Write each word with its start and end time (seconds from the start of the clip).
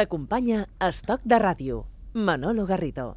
T'acompanya 0.00 0.62
Estoc 0.80 1.20
de 1.28 1.36
Ràdio, 1.36 1.82
Manolo 2.14 2.62
Garrido. 2.64 3.10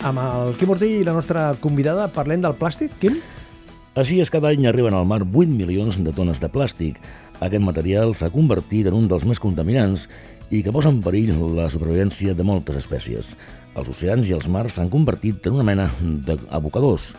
Amb 0.00 0.16
el 0.16 0.56
Quim 0.56 0.72
Ortí 0.72 0.88
i 0.94 1.04
la 1.04 1.12
nostra 1.12 1.50
convidada 1.60 2.08
parlem 2.08 2.40
del 2.40 2.56
plàstic, 2.56 2.96
Quim? 3.04 3.20
Així 4.00 4.22
és, 4.24 4.32
cada 4.32 4.48
any 4.48 4.64
arriben 4.64 4.96
al 4.96 5.04
mar 5.04 5.20
8 5.26 5.50
milions 5.52 6.00
de 6.00 6.16
tones 6.16 6.40
de 6.40 6.48
plàstic. 6.48 6.96
Aquest 7.40 7.64
material 7.64 8.12
s'ha 8.12 8.28
convertit 8.28 8.90
en 8.90 8.96
un 8.98 9.06
dels 9.08 9.24
més 9.24 9.40
contaminants 9.40 10.04
i 10.52 10.60
que 10.60 10.72
posa 10.74 10.90
en 10.92 10.98
perill 11.00 11.32
la 11.56 11.70
supervivència 11.72 12.34
de 12.36 12.44
moltes 12.44 12.76
espècies. 12.82 13.34
Els 13.78 13.88
oceans 13.88 14.28
i 14.28 14.34
els 14.36 14.48
mars 14.52 14.76
s'han 14.76 14.90
convertit 14.92 15.46
en 15.48 15.56
una 15.56 15.64
mena 15.64 15.86
d'abocadors. 16.26 17.14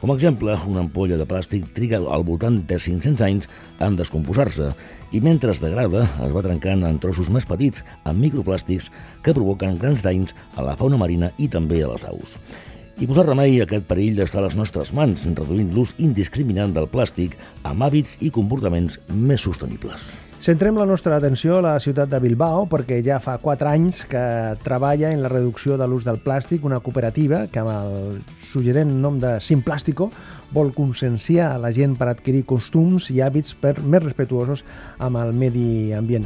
Com 0.00 0.12
a 0.12 0.16
exemple, 0.16 0.54
una 0.68 0.82
ampolla 0.84 1.16
de 1.20 1.26
plàstic 1.28 1.70
triga 1.76 1.98
al 1.98 2.24
voltant 2.24 2.60
de 2.68 2.78
500 2.80 3.24
anys 3.26 3.48
en 3.84 3.98
descomposar-se 4.00 4.70
i 5.12 5.20
mentre 5.24 5.52
es 5.52 5.60
degrada 5.60 6.06
es 6.24 6.32
va 6.36 6.44
trencant 6.44 6.84
en 6.84 7.00
trossos 7.02 7.28
més 7.32 7.48
petits 7.48 7.84
amb 8.04 8.20
microplàstics 8.20 8.88
que 9.24 9.36
provoquen 9.36 9.80
grans 9.80 10.04
danys 10.04 10.36
a 10.56 10.64
la 10.64 10.76
fauna 10.76 11.00
marina 11.00 11.32
i 11.36 11.48
també 11.52 11.82
a 11.82 11.92
les 11.92 12.04
aus. 12.08 12.36
I 12.96 13.04
posar 13.04 13.26
remei 13.26 13.58
a 13.60 13.66
aquest 13.66 13.84
perill 13.90 14.22
està 14.24 14.38
a 14.40 14.46
les 14.46 14.54
nostres 14.56 14.94
mans, 14.96 15.26
reduint 15.36 15.68
l'ús 15.76 15.90
indiscriminat 16.00 16.70
del 16.72 16.86
plàstic 16.88 17.34
amb 17.68 17.84
hàbits 17.84 18.14
i 18.24 18.30
comportaments 18.32 18.96
més 19.12 19.44
sostenibles. 19.44 20.06
Centrem 20.40 20.78
la 20.80 20.86
nostra 20.88 21.18
atenció 21.18 21.58
a 21.58 21.64
la 21.66 21.74
ciutat 21.82 22.08
de 22.08 22.20
Bilbao 22.24 22.64
perquè 22.72 23.02
ja 23.04 23.18
fa 23.20 23.34
4 23.42 23.68
anys 23.68 23.98
que 24.08 24.22
treballa 24.64 25.10
en 25.12 25.20
la 25.20 25.28
reducció 25.28 25.76
de 25.76 25.84
l'ús 25.84 26.08
del 26.08 26.22
plàstic, 26.24 26.64
una 26.64 26.80
cooperativa 26.80 27.42
que 27.52 27.60
amb 27.60 27.74
el 27.74 28.18
suggerent 28.48 28.96
nom 29.02 29.20
de 29.20 29.34
Simplàstico 29.44 30.08
vol 30.56 30.72
conscienciar 30.72 31.52
la 31.60 31.74
gent 31.76 31.98
per 32.00 32.08
adquirir 32.14 32.46
costums 32.48 33.10
i 33.12 33.20
hàbits 33.20 33.58
per 33.60 33.76
més 33.82 34.06
respetuosos 34.08 34.64
amb 34.96 35.20
el 35.20 35.36
medi 35.36 35.92
ambient. 35.92 36.24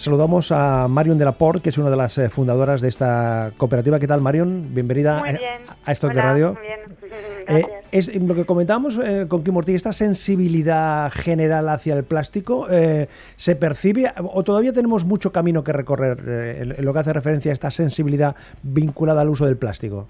Saludamos 0.00 0.50
a 0.50 0.88
Marion 0.88 1.18
de 1.18 1.26
la 1.26 1.32
Port, 1.32 1.62
que 1.62 1.68
es 1.68 1.76
una 1.76 1.90
de 1.90 1.96
las 1.96 2.16
eh, 2.16 2.30
fundadoras 2.30 2.80
de 2.80 2.88
esta 2.88 3.52
cooperativa. 3.58 4.00
¿Qué 4.00 4.06
tal, 4.06 4.22
Marion? 4.22 4.70
Bienvenida 4.72 5.18
Muy 5.18 5.28
bien. 5.32 5.60
a 5.84 5.92
Hola, 5.92 6.14
de 6.14 6.22
Radio. 6.22 6.54
Muy 6.54 6.62
bien. 6.62 6.80
Eh, 7.48 7.64
es 7.90 8.14
lo 8.14 8.36
que 8.36 8.44
comentábamos 8.44 8.96
eh, 9.02 9.26
con 9.26 9.42
Kim 9.42 9.56
Ortiz, 9.56 9.74
esta 9.74 9.92
sensibilidad 9.92 11.10
general 11.10 11.68
hacia 11.68 11.94
el 11.94 12.04
plástico, 12.04 12.68
eh, 12.70 13.08
¿se 13.36 13.56
percibe 13.56 14.12
o 14.22 14.44
todavía 14.44 14.72
tenemos 14.72 15.04
mucho 15.04 15.32
camino 15.32 15.64
que 15.64 15.72
recorrer 15.72 16.22
eh, 16.28 16.60
en, 16.62 16.74
en 16.78 16.84
lo 16.84 16.92
que 16.92 17.00
hace 17.00 17.12
referencia 17.12 17.50
a 17.50 17.54
esta 17.54 17.72
sensibilidad 17.72 18.36
vinculada 18.62 19.22
al 19.22 19.30
uso 19.30 19.46
del 19.46 19.56
plástico? 19.56 20.06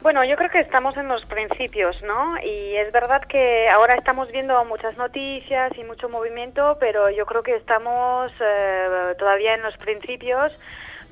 Bueno, 0.00 0.24
yo 0.24 0.36
creo 0.36 0.48
que 0.48 0.60
estamos 0.60 0.96
en 0.96 1.08
los 1.08 1.24
principios, 1.24 2.00
¿no? 2.02 2.36
Y 2.38 2.76
es 2.76 2.92
verdad 2.92 3.20
que 3.22 3.68
ahora 3.68 3.96
estamos 3.96 4.30
viendo 4.30 4.64
muchas 4.64 4.96
noticias 4.96 5.72
y 5.76 5.82
mucho 5.82 6.08
movimiento, 6.08 6.76
pero 6.78 7.10
yo 7.10 7.26
creo 7.26 7.42
que 7.42 7.56
estamos 7.56 8.30
eh, 8.38 9.14
todavía 9.18 9.54
en 9.54 9.62
los 9.62 9.76
principios 9.78 10.52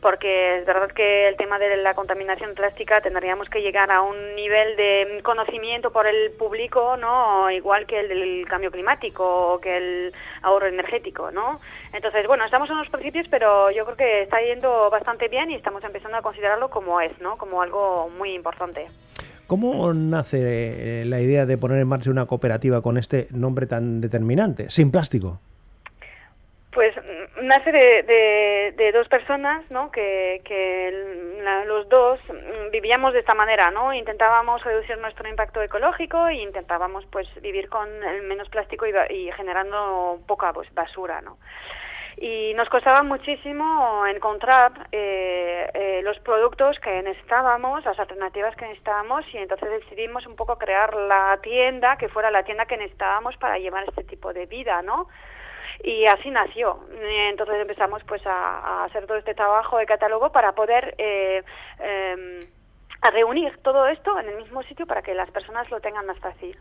porque 0.07 0.59
es 0.59 0.65
verdad 0.65 0.89
que 0.93 1.27
el 1.27 1.35
tema 1.35 1.59
de 1.59 1.79
la 1.79 1.95
contaminación 1.95 2.55
plástica 2.55 3.01
tendríamos 3.01 3.49
que 3.49 3.61
llegar 3.61 3.91
a 3.91 4.03
un 4.03 4.37
nivel 4.37 4.77
de 4.77 5.21
conocimiento 5.25 5.91
por 5.91 6.07
el 6.07 6.31
público, 6.31 6.97
¿no? 6.97 7.51
Igual 7.51 7.87
que 7.87 7.99
el 7.99 8.09
del 8.09 8.47
cambio 8.47 8.71
climático 8.71 9.25
o 9.55 9.61
que 9.61 9.77
el 9.77 10.15
ahorro 10.43 10.69
energético, 10.69 11.33
¿no? 11.33 11.61
Entonces, 11.93 12.25
bueno, 12.29 12.45
estamos 12.45 12.71
en 12.71 12.79
los 12.79 12.89
principios, 12.89 13.27
pero 13.29 13.73
yo 13.73 13.85
creo 13.85 13.97
que 13.97 14.23
está 14.23 14.41
yendo 14.41 14.91
bastante 14.91 15.27
bien 15.27 15.51
y 15.51 15.57
estamos 15.57 15.83
empezando 15.83 16.19
a 16.19 16.23
considerarlo 16.23 16.71
como 16.71 17.01
es, 17.01 17.21
¿no? 17.21 17.37
Como 17.37 17.61
algo 17.61 18.09
muy 18.17 18.33
importante. 18.33 18.87
¿Cómo 19.49 19.93
nace 19.93 21.01
eh, 21.01 21.05
la 21.05 21.21
idea 21.21 21.47
de 21.47 21.59
poner 21.59 21.81
en 21.81 21.89
marcha 21.89 22.13
una 22.13 22.27
cooperativa 22.27 22.81
con 22.81 22.97
este 22.97 23.27
nombre 23.33 23.67
tan 23.67 24.01
determinante, 24.01 24.71
sin 24.71 24.93
plástico? 24.93 25.41
Pues 26.71 26.95
nace 27.47 27.73
de, 27.73 28.93
dos 28.93 29.09
personas, 29.09 29.69
¿no? 29.71 29.91
Que, 29.91 30.43
que 30.45 30.91
los 31.67 31.89
dos 31.89 32.21
mm, 32.29 32.71
vivíamos 32.71 33.13
de 33.13 33.21
esta 33.21 33.35
manera, 33.35 33.71
¿no? 33.71 33.93
Intentábamos 33.93 34.63
reducir 34.65 34.99
nuestro 34.99 35.29
impacto 35.29 35.63
ecológico 35.63 36.31
y 36.31 36.43
intentábamos, 36.43 37.07
pues, 37.07 37.29
vivir 37.41 37.69
con 37.69 37.89
el 38.05 38.23
menos 38.23 38.49
plástico 38.49 38.87
y, 38.87 38.93
y 39.15 39.33
generando 39.33 40.21
poca, 40.27 40.53
pues, 40.53 40.73
basura, 40.75 41.21
¿no? 41.21 41.39
Y 42.19 42.55
nos 42.55 42.71
costaba 42.71 43.03
muchísimo 43.03 44.07
encontrar 44.07 44.89
eh, 44.91 45.69
eh, 45.75 46.01
los 46.03 46.19
productos 46.21 46.79
que 46.81 47.03
necesitábamos, 47.03 47.85
las 47.85 47.99
alternativas 47.99 48.57
que 48.57 48.65
necesitábamos, 48.65 49.27
y 49.35 49.37
entonces 49.37 49.69
decidimos 49.69 50.27
un 50.27 50.35
poco 50.35 50.57
crear 50.57 50.95
la 50.95 51.39
tienda 51.43 51.99
que 51.99 52.09
fuera 52.09 52.31
la 52.31 52.43
tienda 52.43 52.65
que 52.65 52.79
necesitábamos 52.79 53.37
para 53.37 53.59
llevar 53.59 53.85
este 53.87 54.05
tipo 54.05 54.33
de 54.33 54.47
vida, 54.47 54.81
¿no? 54.81 55.09
Y 55.85 56.07
así 56.07 56.31
nació. 56.31 56.79
Entonces 57.31 57.57
empezamos 57.61 58.03
pues 58.05 58.23
a, 58.27 58.85
hacer 58.85 59.07
todo 59.07 59.17
este 59.17 59.35
trabajo 59.35 59.79
de 59.79 59.87
catálogo 59.87 60.31
para 60.33 60.53
poder 60.53 60.95
eh, 60.99 61.43
a 63.03 63.11
reunir 63.11 63.53
todo 63.63 63.87
esto 63.89 64.19
en 64.19 64.29
el 64.29 64.37
mismo 64.37 64.63
sitio 64.65 64.87
para 64.87 65.03
que 65.03 65.15
las 65.15 65.31
personas 65.31 65.71
lo 65.71 65.81
tengan 65.81 66.07
más 66.07 66.19
fácil. 66.19 66.57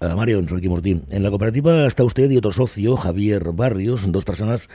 Uh, 0.00 0.16
Mario, 0.16 0.40
Kim 0.46 0.72
Ortí. 0.72 1.02
En 1.10 1.22
la 1.22 1.28
cooperativa 1.28 1.86
está 1.86 2.04
usted 2.04 2.30
y 2.30 2.38
otro 2.38 2.52
socio, 2.52 2.96
Javier 2.96 3.52
Barrios, 3.52 4.10
dos 4.10 4.24
personas. 4.24 4.68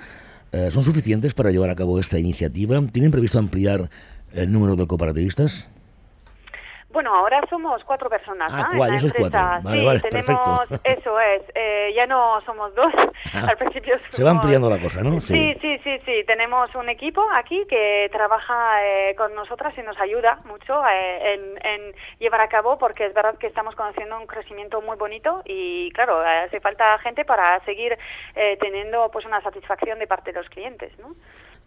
eh, 0.51 0.69
¿Son 0.69 0.84
suficientes 0.84 1.34
para 1.34 1.50
llevar 1.50 1.72
a 1.72 1.75
cabo 1.75 2.00
esta 2.00 2.19
iniciativa? 2.19 2.79
¿Tienen 2.91 3.11
previsto 3.11 3.39
ampliar 3.39 3.89
el 4.34 4.51
número 4.51 4.75
de 4.75 4.85
cooperativistas? 4.85 5.67
Bueno, 6.95 7.13
ahora 7.13 7.41
somos 7.50 7.83
cuatro 7.83 8.09
personas 8.09 8.50
Ah, 8.53 8.67
¿no? 8.67 8.72
en 8.72 8.78
cuatro, 8.78 8.91
la 8.94 8.97
eso 8.97 9.07
es 9.07 9.16
empresa. 9.16 9.59
cuatro. 9.61 9.61
Vale, 9.69 9.79
sí, 9.79 9.85
vale, 9.85 10.00
tenemos, 10.00 10.67
perfecto. 10.69 10.89
eso 11.01 11.19
es, 11.19 11.41
eh, 11.53 11.94
ya 11.94 12.07
no 12.07 12.39
somos 12.45 12.73
dos. 12.73 12.94
Ah, 13.33 13.47
Al 13.50 13.57
principio 13.57 13.97
Se 14.09 14.23
va 14.23 14.31
ampliando 14.31 14.69
la 14.69 14.79
cosa, 14.79 15.01
¿no? 15.03 15.19
Sí, 15.19 15.57
sí, 15.61 15.78
sí, 15.84 16.00
sí. 16.05 16.23
Tenemos 16.25 16.73
un 16.73 16.88
equipo 16.88 17.22
aquí 17.34 17.66
que 17.69 18.09
trabaja 18.13 18.81
eh, 18.85 19.13
con 19.17 19.35
nosotras 19.35 19.78
y 19.78 19.81
nos 19.81 20.00
ayuda 20.00 20.39
mucho 20.45 20.81
eh, 20.88 21.34
en, 21.34 21.66
en 21.67 21.94
llevar 22.19 22.39
a 22.39 22.47
cabo 22.47 22.78
porque 22.78 23.05
es 23.07 23.13
verdad 23.13 23.38
que 23.38 23.47
estamos 23.47 23.75
conociendo 23.75 24.17
un 24.17 24.25
crecimiento 24.25 24.81
muy 24.81 24.95
bonito 24.95 25.41
y 25.44 25.91
claro, 25.91 26.23
eh, 26.25 26.45
hace 26.45 26.61
falta 26.61 26.97
gente 27.00 27.25
para 27.25 27.59
seguir 27.66 27.97
eh, 28.35 28.57
teniendo 28.61 29.11
pues 29.11 29.25
una 29.25 29.41
satisfacción 29.41 30.00
de 30.00 30.07
parte 30.07 30.31
de 30.31 30.39
los 30.39 30.50
clientes, 30.50 30.97
¿no? 30.97 31.13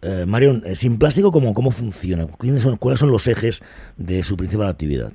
Eh, 0.01 0.25
Marion, 0.25 0.63
eh, 0.65 0.75
sin 0.75 0.97
plástico, 0.97 1.31
¿cómo, 1.31 1.53
¿cómo 1.53 1.71
funciona? 1.71 2.25
¿Quiénes 2.37 2.63
son, 2.63 2.77
¿Cuáles 2.77 2.99
son 2.99 3.11
los 3.11 3.27
ejes 3.27 3.61
de 3.97 4.23
su 4.23 4.37
principal 4.37 4.69
actividad? 4.69 5.11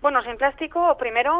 Bueno, 0.00 0.22
sin 0.22 0.36
plástico, 0.36 0.96
primero, 0.96 1.32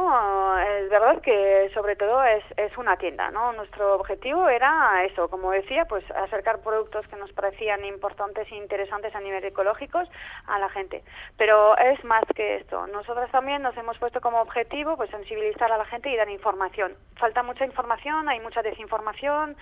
eh, 0.59 0.81
es 0.83 0.91
verdad 0.91 1.23
que 1.23 1.71
sobre 1.73 1.95
todo 1.95 2.25
es, 2.25 2.43
es 2.57 2.77
una 2.77 2.97
tienda, 2.97 3.31
¿no? 3.31 3.53
Nuestro 3.53 3.95
objetivo 3.95 4.49
era 4.49 5.05
eso, 5.05 5.29
como 5.29 5.53
decía, 5.53 5.85
pues 5.85 6.05
acercar 6.11 6.59
productos 6.59 7.07
que 7.07 7.15
nos 7.15 7.33
parecían 7.33 7.85
importantes 7.85 8.51
e 8.51 8.57
interesantes 8.57 9.15
a 9.15 9.21
nivel 9.21 9.45
ecológicos 9.45 10.09
a 10.49 10.59
la 10.59 10.69
gente. 10.71 11.05
Pero 11.37 11.79
es 11.79 12.03
más 12.05 12.25
que 12.35 12.57
esto. 12.57 12.89
Nosotros 12.89 13.31
también 13.31 13.63
nos 13.63 13.77
hemos 13.77 13.97
puesto 13.99 14.21
como 14.21 14.41
objetivo 14.41 14.97
pues 14.97 15.09
sensibilizar 15.11 15.71
a 15.71 15.79
la 15.79 15.85
gente 15.85 16.11
y 16.11 16.17
dar 16.17 16.29
información. 16.29 16.95
Falta 17.15 17.45
mucha 17.45 17.65
información, 17.65 18.29
hay 18.29 18.41
mucha 18.41 18.63
desinformación, 18.63 19.57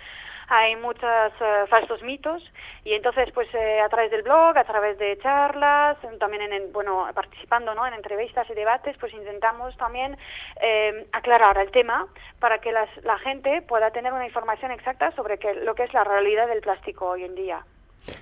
hay 0.49 0.77
muchos 0.77 1.33
eh, 1.41 1.65
falsos 1.69 2.03
mitos 2.03 2.43
y 2.85 2.93
entonces 2.93 3.29
pues 3.35 3.49
eh, 3.55 3.81
a 3.81 3.89
través 3.89 4.11
del 4.11 4.23
blog, 4.23 4.57
a 4.57 4.65
través 4.65 4.99
de 4.99 5.19
charlas, 5.19 5.97
también 6.21 6.43
en, 6.43 6.53
en- 6.53 6.73
bueno 6.73 7.07
participando 7.15 7.75
¿no? 7.75 7.87
en 7.87 7.95
entrevistas 7.95 8.47
y 8.51 8.55
debates, 8.55 8.97
pues 9.01 9.13
intentamos 9.13 9.77
también 9.77 10.17
eh, 10.63 11.07
aclarar 11.13 11.59
el 11.59 11.71
tema 11.71 12.07
para 12.39 12.59
que 12.59 12.73
las- 12.73 12.97
la 13.05 13.19
gente 13.19 13.63
pueda 13.63 13.91
tener 13.91 14.13
una 14.13 14.27
información 14.27 14.71
exacta 14.71 15.11
sobre 15.17 15.39
que, 15.39 15.55
lo 15.55 15.75
que 15.75 15.85
es 15.85 15.93
la 15.95 16.05
realidad 16.05 16.47
del 16.49 16.61
plástico 16.61 17.07
hoy 17.11 17.25
en 17.25 17.35
día. 17.35 17.65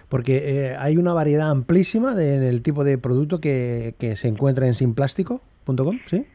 Porque 0.08 0.74
hay 0.78 0.96
una 0.96 1.12
variedad 1.12 1.50
amplísima 1.50 2.14
del 2.14 2.62
tipo 2.62 2.84
de 2.84 2.96
producto 2.96 3.38
que, 3.40 3.94
que 4.00 4.16
se 4.16 4.28
encuentra 4.28 4.66
en 4.66 4.72
sinplástico.com, 4.74 5.98
¿sí? 6.06 6.26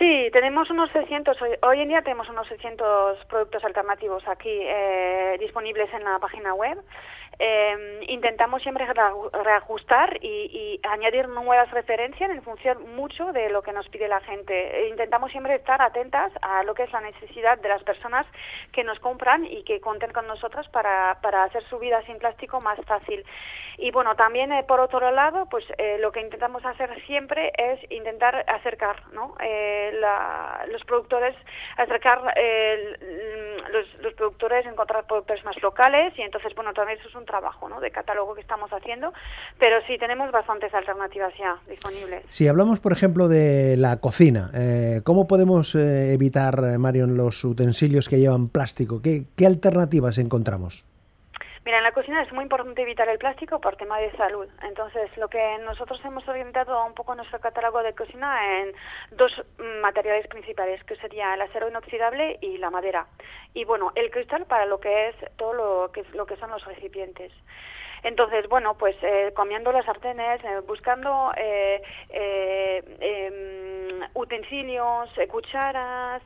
Sí, 0.00 0.30
tenemos 0.32 0.70
unos 0.70 0.90
600, 0.92 1.36
hoy, 1.60 1.80
en 1.82 1.88
día 1.88 2.00
tenemos 2.00 2.26
unos 2.30 2.48
600 2.48 3.22
productos 3.26 3.62
alternativos 3.62 4.26
aquí 4.26 4.48
eh, 4.48 5.36
disponibles 5.38 5.92
en 5.92 6.04
la 6.04 6.18
página 6.18 6.54
web 6.54 6.78
eh, 7.42 8.04
intentamos 8.08 8.60
siempre 8.62 8.86
reajustar 9.32 10.18
y, 10.22 10.78
añadir 10.82 11.28
nuevas 11.28 11.70
referencias 11.70 12.30
en 12.30 12.42
función 12.42 12.94
mucho 12.94 13.32
de 13.32 13.48
lo 13.48 13.62
que 13.62 13.72
nos 13.72 13.88
pide 13.88 14.08
la 14.08 14.20
gente. 14.20 14.88
Intentamos 14.88 15.30
siempre 15.30 15.54
estar 15.54 15.80
atentas 15.80 16.32
a 16.42 16.62
lo 16.64 16.74
que 16.74 16.82
es 16.82 16.92
la 16.92 17.00
necesidad 17.00 17.58
de 17.58 17.68
las 17.68 17.82
personas 17.82 18.26
que 18.72 18.84
nos 18.84 18.98
compran 18.98 19.44
y 19.46 19.62
que 19.62 19.80
cuenten 19.80 20.12
con 20.12 20.26
nosotros 20.26 20.68
para, 20.68 21.18
para 21.22 21.44
hacer 21.44 21.62
su 21.68 21.78
vida 21.78 22.02
sin 22.02 22.18
plástico 22.18 22.60
más 22.60 22.78
fácil. 22.86 23.24
Y 23.82 23.90
bueno, 23.92 24.14
también 24.14 24.52
eh, 24.52 24.62
por 24.64 24.78
otro 24.78 25.10
lado, 25.10 25.46
pues 25.46 25.64
eh, 25.78 25.96
lo 26.00 26.12
que 26.12 26.20
intentamos 26.20 26.64
hacer 26.66 26.90
siempre 27.06 27.50
es 27.56 27.80
intentar 27.90 28.44
acercar, 28.46 29.02
¿no? 29.14 29.34
Eh, 29.40 29.98
los 30.68 30.84
productores, 30.84 31.34
acercar 31.78 32.34
los, 33.72 33.86
los, 34.02 34.14
productores, 34.14 34.66
encontrar 34.66 35.06
productores 35.06 35.44
más 35.44 35.60
locales 35.62 36.12
y 36.18 36.22
entonces, 36.22 36.54
bueno, 36.54 36.72
también 36.72 36.98
eso 36.98 37.08
es 37.08 37.14
un 37.14 37.24
trabajo, 37.24 37.68
¿no? 37.68 37.80
De 37.80 37.90
catálogo 37.90 38.34
que 38.34 38.40
estamos 38.40 38.70
haciendo, 38.72 39.12
pero 39.58 39.80
sí 39.86 39.98
tenemos 39.98 40.30
bastantes 40.30 40.72
alternativas 40.74 41.32
ya 41.38 41.56
disponibles. 41.68 42.24
Si 42.28 42.48
hablamos, 42.48 42.80
por 42.80 42.92
ejemplo, 42.92 43.28
de 43.28 43.76
la 43.76 43.98
cocina, 43.98 44.50
¿cómo 45.04 45.26
podemos 45.26 45.74
evitar, 45.74 46.78
Marion, 46.78 47.16
los 47.16 47.44
utensilios 47.44 48.08
que 48.08 48.18
llevan 48.18 48.48
plástico? 48.48 49.00
¿Qué, 49.02 49.24
qué 49.36 49.46
alternativas 49.46 50.18
encontramos? 50.18 50.84
Mira, 51.70 51.78
en 51.78 51.84
la 51.84 51.92
cocina 51.92 52.20
es 52.20 52.32
muy 52.32 52.42
importante 52.42 52.82
evitar 52.82 53.08
el 53.08 53.18
plástico 53.18 53.60
por 53.60 53.76
tema 53.76 54.00
de 54.00 54.10
salud. 54.16 54.48
Entonces, 54.64 55.16
lo 55.16 55.28
que 55.28 55.56
nosotros 55.64 56.00
hemos 56.04 56.26
orientado 56.26 56.84
un 56.84 56.94
poco 56.94 57.14
nuestro 57.14 57.38
catálogo 57.38 57.80
de 57.84 57.94
cocina 57.94 58.58
en 58.58 58.72
dos 59.12 59.30
materiales 59.80 60.26
principales, 60.26 60.82
que 60.82 60.96
sería 60.96 61.32
el 61.32 61.42
acero 61.42 61.68
inoxidable 61.68 62.38
y 62.40 62.58
la 62.58 62.70
madera. 62.70 63.06
Y 63.54 63.64
bueno, 63.66 63.92
el 63.94 64.10
cristal 64.10 64.46
para 64.46 64.66
lo 64.66 64.80
que 64.80 65.10
es 65.10 65.16
todo 65.36 65.52
lo 65.52 65.92
que, 65.92 66.02
lo 66.12 66.26
que 66.26 66.34
son 66.38 66.50
los 66.50 66.64
recipientes. 66.64 67.30
Entonces, 68.02 68.48
bueno, 68.48 68.74
pues 68.78 68.96
eh, 69.02 69.32
comiendo 69.34 69.72
las 69.72 69.84
sartenes, 69.84 70.42
eh, 70.44 70.60
buscando 70.66 71.32
eh, 71.36 71.82
em, 72.10 74.00
utensilios, 74.14 75.08
cucharas, 75.28 76.22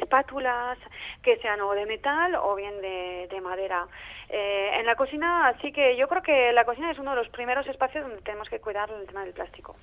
espátulas, 0.00 0.78
que 1.22 1.36
sean 1.38 1.60
o 1.60 1.72
de 1.72 1.86
metal 1.86 2.34
o 2.34 2.54
bien 2.54 2.80
de, 2.80 3.28
de 3.30 3.40
madera. 3.40 3.86
Eh, 4.34 4.80
en 4.80 4.86
la 4.86 4.96
cocina, 4.96 5.48
así 5.48 5.72
que 5.72 5.94
yo 5.98 6.08
creo 6.08 6.22
que 6.22 6.52
la 6.54 6.64
cocina 6.64 6.90
es 6.90 6.98
uno 6.98 7.10
de 7.10 7.16
los 7.16 7.28
primeros 7.28 7.66
espacios 7.66 8.04
donde 8.04 8.22
tenemos 8.22 8.48
que 8.48 8.60
cuidar 8.60 8.88
el 8.90 9.06
tema 9.06 9.24
del 9.24 9.34
plástico. 9.34 9.76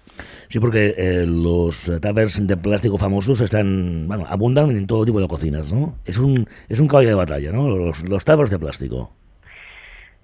Sí, 0.48 0.60
porque 0.60 0.96
eh, 0.98 1.24
los 1.28 1.84
tuppers 2.02 2.48
de 2.48 2.58
plástico 2.58 2.98
famosos 2.98 3.40
están, 3.42 4.08
bueno, 4.08 4.26
abundan 4.28 4.72
en 4.72 4.88
todo 4.88 5.06
tipo 5.06 5.22
de 5.22 5.28
cocinas, 5.28 5.72
¿no? 5.72 5.94
Es 6.04 6.18
un, 6.18 6.48
es 6.68 6.80
un 6.80 6.88
caballo 6.88 7.10
de 7.10 7.16
batalla, 7.16 7.52
¿no? 7.52 7.70
Los, 7.70 8.02
los 8.10 8.26
de 8.26 8.58
plástico. 8.58 9.12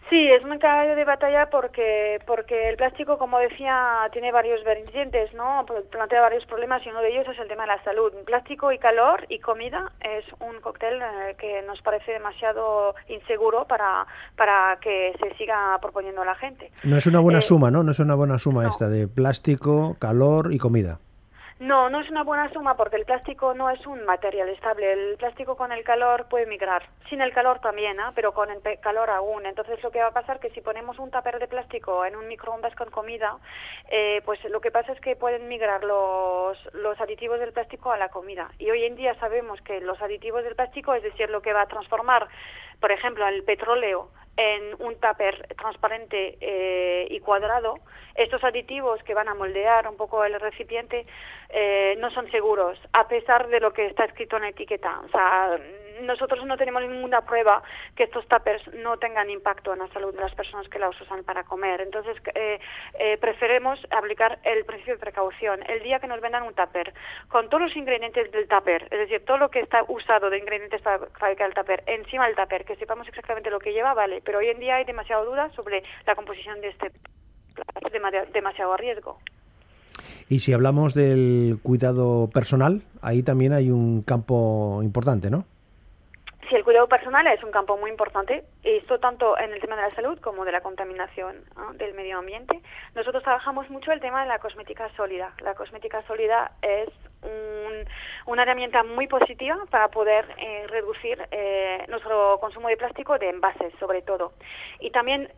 Sí, 0.09 0.29
es 0.29 0.43
un 0.43 0.59
caballo 0.59 0.95
de 0.95 1.03
batalla 1.03 1.49
porque 1.49 2.19
porque 2.27 2.69
el 2.69 2.77
plástico, 2.77 3.17
como 3.17 3.39
decía, 3.39 4.07
tiene 4.13 4.31
varios 4.31 4.63
vertientes, 4.63 5.33
¿no? 5.33 5.65
Plantea 5.89 6.21
varios 6.21 6.45
problemas 6.45 6.85
y 6.85 6.89
uno 6.89 7.01
de 7.01 7.09
ellos 7.09 7.27
es 7.27 7.39
el 7.39 7.47
tema 7.47 7.63
de 7.63 7.69
la 7.69 7.83
salud. 7.83 8.13
Plástico 8.23 8.71
y 8.71 8.77
calor 8.77 9.25
y 9.29 9.39
comida 9.39 9.91
es 10.01 10.23
un 10.39 10.61
cóctel 10.61 11.01
eh, 11.01 11.35
que 11.39 11.63
nos 11.63 11.81
parece 11.81 12.11
demasiado 12.11 12.93
inseguro 13.07 13.65
para 13.65 14.05
para 14.35 14.77
que 14.79 15.13
se 15.19 15.35
siga 15.37 15.77
proponiendo 15.81 16.21
a 16.21 16.25
la 16.25 16.35
gente. 16.35 16.71
No 16.83 16.97
es 16.97 17.07
una 17.07 17.19
buena 17.19 17.39
eh, 17.39 17.41
suma, 17.41 17.71
¿no? 17.71 17.81
No 17.81 17.91
es 17.91 17.99
una 17.99 18.13
buena 18.13 18.37
suma 18.37 18.67
esta 18.67 18.87
de 18.87 19.07
plástico, 19.07 19.95
calor 19.99 20.53
y 20.53 20.59
comida. 20.59 20.99
No, 21.57 21.89
no 21.89 22.01
es 22.01 22.09
una 22.09 22.23
buena 22.23 22.51
suma 22.51 22.75
porque 22.75 22.97
el 22.97 23.05
plástico 23.05 23.53
no 23.53 23.69
es 23.69 23.87
un 23.87 24.03
material 24.03 24.49
estable. 24.49 24.91
El 24.91 25.15
plástico 25.15 25.55
con 25.55 25.71
el 25.71 25.85
calor 25.85 26.27
puede 26.27 26.45
migrar. 26.45 26.83
Sin 27.09 27.21
el 27.21 27.33
calor 27.33 27.59
también, 27.59 27.97
¿ah? 28.01 28.11
pero 28.13 28.33
con 28.33 28.49
el 28.51 28.61
calor 28.81 29.09
aún. 29.09 29.45
Entonces 29.45 29.81
lo 29.81 29.89
que 29.89 30.01
va 30.01 30.07
a 30.07 30.11
pasar 30.11 30.35
es 30.35 30.41
que 30.41 30.49
si 30.49 30.59
ponemos 30.59 30.99
un 30.99 31.11
tupper 31.11 31.39
de 31.39 31.47
plástico 31.47 32.03
en 32.03 32.17
un 32.17 32.27
microondas 32.27 32.75
con 32.75 32.91
comida, 32.91 33.37
eh, 33.89 34.21
pues 34.25 34.43
lo 34.43 34.59
que 34.59 34.69
pasa 34.69 34.91
es 34.91 34.99
que 34.99 35.15
pueden 35.15 35.47
migrar 35.47 35.85
los, 35.85 36.57
los 36.73 36.99
aditivos 36.99 37.39
del 37.39 37.53
plástico 37.53 37.89
a 37.89 37.97
la 37.97 38.09
comida. 38.09 38.51
Y 38.59 38.69
hoy 38.69 38.83
en 38.83 38.97
día 38.97 39.15
sabemos 39.15 39.61
que 39.61 39.79
los 39.79 40.01
aditivos 40.01 40.43
del 40.43 40.57
plástico, 40.57 40.93
es 40.93 41.03
decir, 41.03 41.29
lo 41.29 41.41
que 41.41 41.53
va 41.53 41.61
a 41.61 41.67
transformar, 41.67 42.27
por 42.79 42.91
ejemplo, 42.91 43.27
el 43.27 43.43
petróleo 43.43 44.09
en 44.37 44.75
un 44.79 44.95
tupper 44.99 45.47
transparente 45.57 46.37
eh, 46.41 47.07
y 47.09 47.19
cuadrado, 47.19 47.75
estos 48.15 48.43
aditivos 48.43 49.01
que 49.03 49.13
van 49.13 49.29
a 49.29 49.33
moldear 49.33 49.87
un 49.87 49.97
poco 49.97 50.23
el 50.23 50.39
recipiente 50.39 51.05
eh, 51.49 51.95
no 51.99 52.11
son 52.11 52.29
seguros, 52.31 52.77
a 52.93 53.07
pesar 53.07 53.47
de 53.47 53.59
lo 53.59 53.71
que 53.73 53.85
está 53.85 54.05
escrito 54.05 54.35
en 54.37 54.43
la 54.43 54.49
etiqueta. 54.49 55.01
O 55.05 55.09
sea, 55.09 55.57
nosotros 56.01 56.45
no 56.45 56.57
tenemos 56.57 56.81
ninguna 56.83 57.21
prueba 57.21 57.63
que 57.95 58.03
estos 58.03 58.27
tuppers 58.27 58.61
no 58.73 58.97
tengan 58.97 59.29
impacto 59.29 59.73
en 59.73 59.79
la 59.79 59.87
salud 59.89 60.13
de 60.13 60.21
las 60.21 60.33
personas 60.35 60.67
que 60.69 60.79
los 60.79 60.99
usan 61.01 61.23
para 61.23 61.43
comer. 61.43 61.81
Entonces, 61.81 62.17
eh, 62.33 62.59
eh, 62.99 63.17
preferimos 63.17 63.79
aplicar 63.91 64.39
el 64.43 64.65
principio 64.65 64.95
de 64.95 64.99
precaución. 64.99 65.61
El 65.69 65.83
día 65.83 65.99
que 65.99 66.07
nos 66.07 66.21
vendan 66.21 66.43
un 66.43 66.53
tupper 66.53 66.93
con 67.27 67.49
todos 67.49 67.63
los 67.63 67.75
ingredientes 67.75 68.31
del 68.31 68.47
tupper, 68.47 68.83
es 68.91 68.99
decir, 68.99 69.25
todo 69.25 69.37
lo 69.37 69.49
que 69.49 69.59
está 69.59 69.83
usado 69.87 70.29
de 70.29 70.37
ingredientes 70.37 70.81
para 70.81 71.05
fabricar 71.19 71.47
el 71.47 71.53
tupper, 71.53 71.83
encima 71.87 72.27
del 72.27 72.35
tupper, 72.35 72.65
que 72.65 72.75
sepamos 72.75 73.07
exactamente 73.07 73.49
lo 73.49 73.59
que 73.59 73.73
lleva, 73.73 73.93
vale. 73.93 74.21
Pero 74.23 74.39
hoy 74.39 74.49
en 74.49 74.59
día 74.59 74.75
hay 74.75 74.85
demasiada 74.85 75.23
duda 75.23 75.49
sobre 75.55 75.83
la 76.05 76.15
composición 76.15 76.61
de 76.61 76.69
este 76.69 76.91
demasiado 78.33 78.75
riesgo. 78.75 79.19
Y 80.27 80.39
si 80.39 80.53
hablamos 80.53 80.93
del 80.93 81.59
cuidado 81.61 82.29
personal, 82.33 82.81
ahí 83.01 83.21
también 83.21 83.53
hay 83.53 83.69
un 83.69 84.01
campo 84.01 84.81
importante, 84.83 85.29
¿no? 85.29 85.45
Sí, 86.49 86.55
el 86.55 86.63
cuidado 86.63 86.87
personal 86.87 87.25
es 87.25 87.43
un 87.43 87.49
campo 87.49 87.75
muy 87.75 87.89
importante, 87.89 88.43
esto 88.61 88.99
tanto 88.99 89.35
en 89.39 89.51
el 89.51 89.59
tema 89.59 89.75
de 89.75 89.81
la 89.81 89.95
salud 89.95 90.19
como 90.19 90.45
de 90.45 90.51
la 90.51 90.61
contaminación 90.61 91.43
del 91.77 91.95
medio 91.95 92.19
ambiente. 92.19 92.61
Nosotros 92.93 93.23
trabajamos 93.23 93.67
mucho 93.71 93.91
el 93.91 93.99
tema 93.99 94.21
de 94.21 94.27
la 94.27 94.37
cosmética 94.37 94.89
sólida. 94.95 95.33
La 95.41 95.55
cosmética 95.55 96.03
sólida 96.03 96.51
es 96.61 96.89
una 98.25 98.43
herramienta 98.43 98.83
muy 98.83 99.07
positiva 99.07 99.57
para 99.69 99.89
poder 99.89 100.25
eh, 100.37 100.65
reducir 100.67 101.21
eh, 101.31 101.85
nuestro 101.89 102.39
consumo 102.39 102.69
de 102.69 102.77
plástico 102.77 103.17
de 103.17 103.29
envases, 103.29 103.73
sobre 103.79 104.01
todo. 104.01 104.33
Y 104.79 104.91
también 104.91 105.31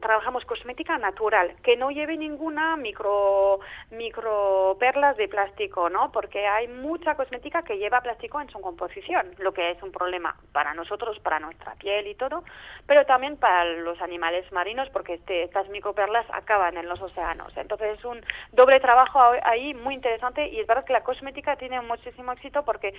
trabajamos 0.00 0.44
cosmética 0.44 0.98
natural, 0.98 1.54
que 1.62 1.76
no 1.76 1.90
lleve 1.90 2.16
ninguna 2.16 2.76
micro, 2.76 3.60
micro 3.90 4.76
perlas 4.78 5.16
de 5.16 5.28
plástico, 5.28 5.90
¿no? 5.90 6.12
Porque 6.12 6.46
hay 6.46 6.68
mucha 6.68 7.16
cosmética 7.16 7.62
que 7.62 7.78
lleva 7.78 8.00
plástico 8.00 8.40
en 8.40 8.50
su 8.50 8.60
composición, 8.60 9.34
lo 9.38 9.52
que 9.52 9.72
es 9.72 9.82
un 9.82 9.90
problema 9.90 10.36
para 10.52 10.74
nosotros, 10.74 11.18
para 11.20 11.40
nuestra 11.40 11.74
piel 11.74 12.06
y 12.06 12.14
todo, 12.14 12.44
pero 12.86 13.04
también 13.04 13.36
para 13.36 13.64
los 13.64 14.00
animales 14.00 14.50
marinos, 14.52 14.88
porque 14.90 15.14
este, 15.14 15.42
estas 15.42 15.68
microperlas 15.68 16.26
acaban 16.32 16.76
en 16.76 16.88
los 16.88 17.00
océanos. 17.00 17.56
Entonces 17.56 17.98
es 17.98 18.04
un 18.04 18.20
doble 18.52 18.78
trabajo 18.80 19.20
ahí 19.42 19.74
muy 19.74 19.94
interesante 19.94 20.48
y 20.48 20.60
es 20.60 20.66
verdad 20.66 20.84
que 20.84 20.92
la 20.92 21.02
cosmética 21.02 21.27
tiene 21.58 21.80
muchísimo 21.82 22.32
éxito 22.32 22.62
porque 22.64 22.94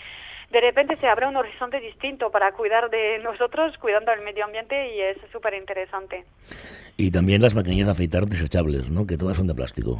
de 0.51 0.61
repente 0.61 0.97
se 0.97 1.07
abre 1.07 1.27
un 1.27 1.35
horizonte 1.35 1.79
distinto 1.79 2.29
para 2.31 2.51
cuidar 2.51 2.89
de 2.89 3.19
nosotros, 3.19 3.77
cuidando 3.77 4.11
del 4.11 4.21
medio 4.21 4.45
ambiente 4.45 4.95
y 4.95 5.01
es 5.01 5.17
súper 5.31 5.53
interesante. 5.53 6.25
Y 6.97 7.11
también 7.11 7.41
las 7.41 7.55
maquinillas 7.55 7.87
de 7.87 7.93
afeitar 7.93 8.25
desechables, 8.25 8.89
¿no? 8.89 9.05
Que 9.07 9.17
todas 9.17 9.37
son 9.37 9.47
de 9.47 9.55
plástico. 9.55 9.99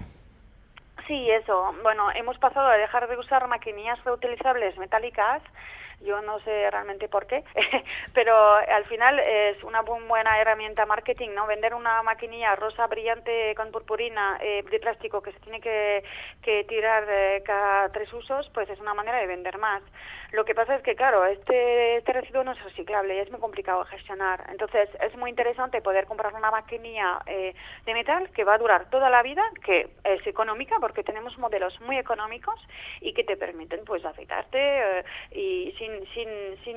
Sí, 1.08 1.30
eso. 1.32 1.74
Bueno, 1.82 2.12
hemos 2.12 2.38
pasado 2.38 2.68
a 2.68 2.78
dejar 2.78 3.08
de 3.10 3.18
usar 3.18 3.48
maquinillas 3.48 4.04
reutilizables 4.04 4.78
metálicas 4.78 5.42
yo 6.02 6.22
no 6.22 6.40
sé 6.42 6.70
realmente 6.72 7.08
por 7.08 7.28
qué, 7.28 7.44
pero 8.14 8.56
al 8.56 8.86
final 8.86 9.20
es 9.20 9.64
una 9.64 9.82
buena 9.82 10.40
herramienta 10.40 10.86
marketing, 10.86 11.30
¿no? 11.36 11.48
Vender 11.48 11.74
una 11.74 12.02
maquinilla 12.04 12.56
rosa 12.56 12.88
brillante 12.88 13.54
con 13.56 13.72
purpurina 13.72 14.38
eh, 14.42 14.64
de 14.70 14.80
plástico 14.80 15.22
que 15.22 15.32
se 15.32 15.40
tiene 15.40 15.60
que, 15.60 16.04
que 16.42 16.64
tirar 16.66 17.06
eh, 17.10 17.44
cada 17.46 17.90
tres 17.92 18.12
usos, 18.14 18.50
pues 18.54 18.70
es 18.70 18.80
una 18.80 18.94
manera 18.94 19.20
de 19.20 19.28
vender 19.28 19.58
más. 19.58 19.82
Lo 20.32 20.46
que 20.46 20.54
pasa 20.54 20.76
es 20.76 20.84
que, 20.84 20.96
claro, 20.96 21.26
este, 21.26 21.98
este 21.98 22.14
residuo 22.14 22.44
no 22.44 22.52
es 22.52 22.64
reciclable 22.64 23.16
y 23.16 23.20
es 23.20 23.32
muy 23.32 23.40
complicado 23.40 23.84
de 23.84 23.90
gestionar. 23.90 24.46
Entonces, 24.52 24.88
es 25.02 25.16
muy 25.18 25.32
interesante 25.32 25.82
poder 25.82 26.06
comprar 26.06 26.36
una 26.36 26.52
maquinilla 26.52 27.20
eh, 27.26 27.56
de 27.86 27.94
metal 27.94 28.30
que 28.30 28.44
va 28.44 28.54
a 28.54 28.60
durar 28.60 28.90
toda 28.92 29.10
la 29.10 29.24
vida, 29.24 29.44
que 29.66 29.90
es 30.04 30.26
económica 30.28 30.76
porque 30.80 31.04
tenemos 31.04 31.36
modelos 31.40 31.80
muy 31.82 31.98
económicos 31.98 32.60
y 33.02 33.14
que 33.14 33.24
te 33.24 33.38
permiten, 33.38 33.84
pues, 33.86 34.06
afeitarte 34.06 35.04
y 35.32 35.74
sin 35.80 35.89
sin, 36.14 36.28
sin, 36.64 36.76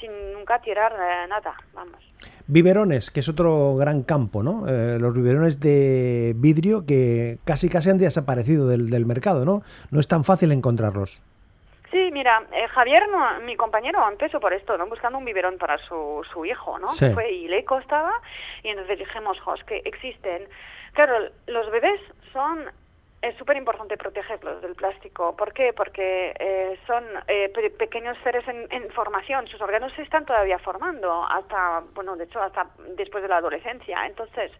sin, 0.00 0.32
nunca 0.32 0.60
tirar 0.60 0.92
eh, 0.92 1.28
nada, 1.28 1.54
vamos. 1.74 2.00
Biberones, 2.46 3.10
que 3.10 3.20
es 3.20 3.28
otro 3.28 3.76
gran 3.76 4.02
campo, 4.02 4.42
¿no? 4.42 4.66
Eh, 4.68 4.98
los 4.98 5.14
biberones 5.14 5.60
de 5.60 6.34
vidrio 6.36 6.86
que 6.86 7.38
casi 7.44 7.68
casi 7.68 7.90
han 7.90 7.98
desaparecido 7.98 8.68
del, 8.68 8.90
del 8.90 9.06
mercado, 9.06 9.44
¿no? 9.44 9.62
No 9.90 10.00
es 10.00 10.08
tan 10.08 10.24
fácil 10.24 10.52
encontrarlos. 10.52 11.20
Sí, 11.90 12.10
mira, 12.12 12.42
eh, 12.52 12.68
Javier, 12.68 13.04
mi 13.46 13.56
compañero, 13.56 14.06
empezó 14.08 14.40
por 14.40 14.52
esto, 14.52 14.76
¿no? 14.76 14.86
Buscando 14.86 15.18
un 15.18 15.24
biberón 15.24 15.56
para 15.56 15.78
su, 15.78 16.22
su 16.32 16.44
hijo, 16.44 16.78
¿no? 16.78 16.88
Fue 16.88 17.32
y 17.32 17.48
le 17.48 17.64
costaba, 17.64 18.12
y 18.62 18.68
entonces 18.68 18.98
dijimos, 18.98 19.40
jos, 19.40 19.64
que 19.64 19.80
existen. 19.84 20.42
Claro, 20.92 21.30
los 21.46 21.70
bebés 21.70 22.00
son 22.32 22.66
es 23.20 23.36
súper 23.36 23.56
importante 23.56 23.96
protegerlos 23.96 24.62
del 24.62 24.74
plástico. 24.74 25.34
¿Por 25.36 25.52
qué? 25.52 25.72
Porque 25.72 26.32
eh, 26.38 26.78
son 26.86 27.04
eh, 27.26 27.48
pequeños 27.78 28.16
seres 28.22 28.46
en, 28.46 28.66
en, 28.70 28.90
formación, 28.90 29.46
sus 29.48 29.60
órganos 29.60 29.92
se 29.94 30.02
están 30.02 30.24
todavía 30.24 30.58
formando 30.58 31.24
hasta, 31.24 31.82
bueno, 31.94 32.16
de 32.16 32.24
hecho, 32.24 32.40
hasta 32.40 32.68
después 32.96 33.22
de 33.22 33.28
la 33.28 33.38
adolescencia. 33.38 34.06
Entonces, 34.06 34.52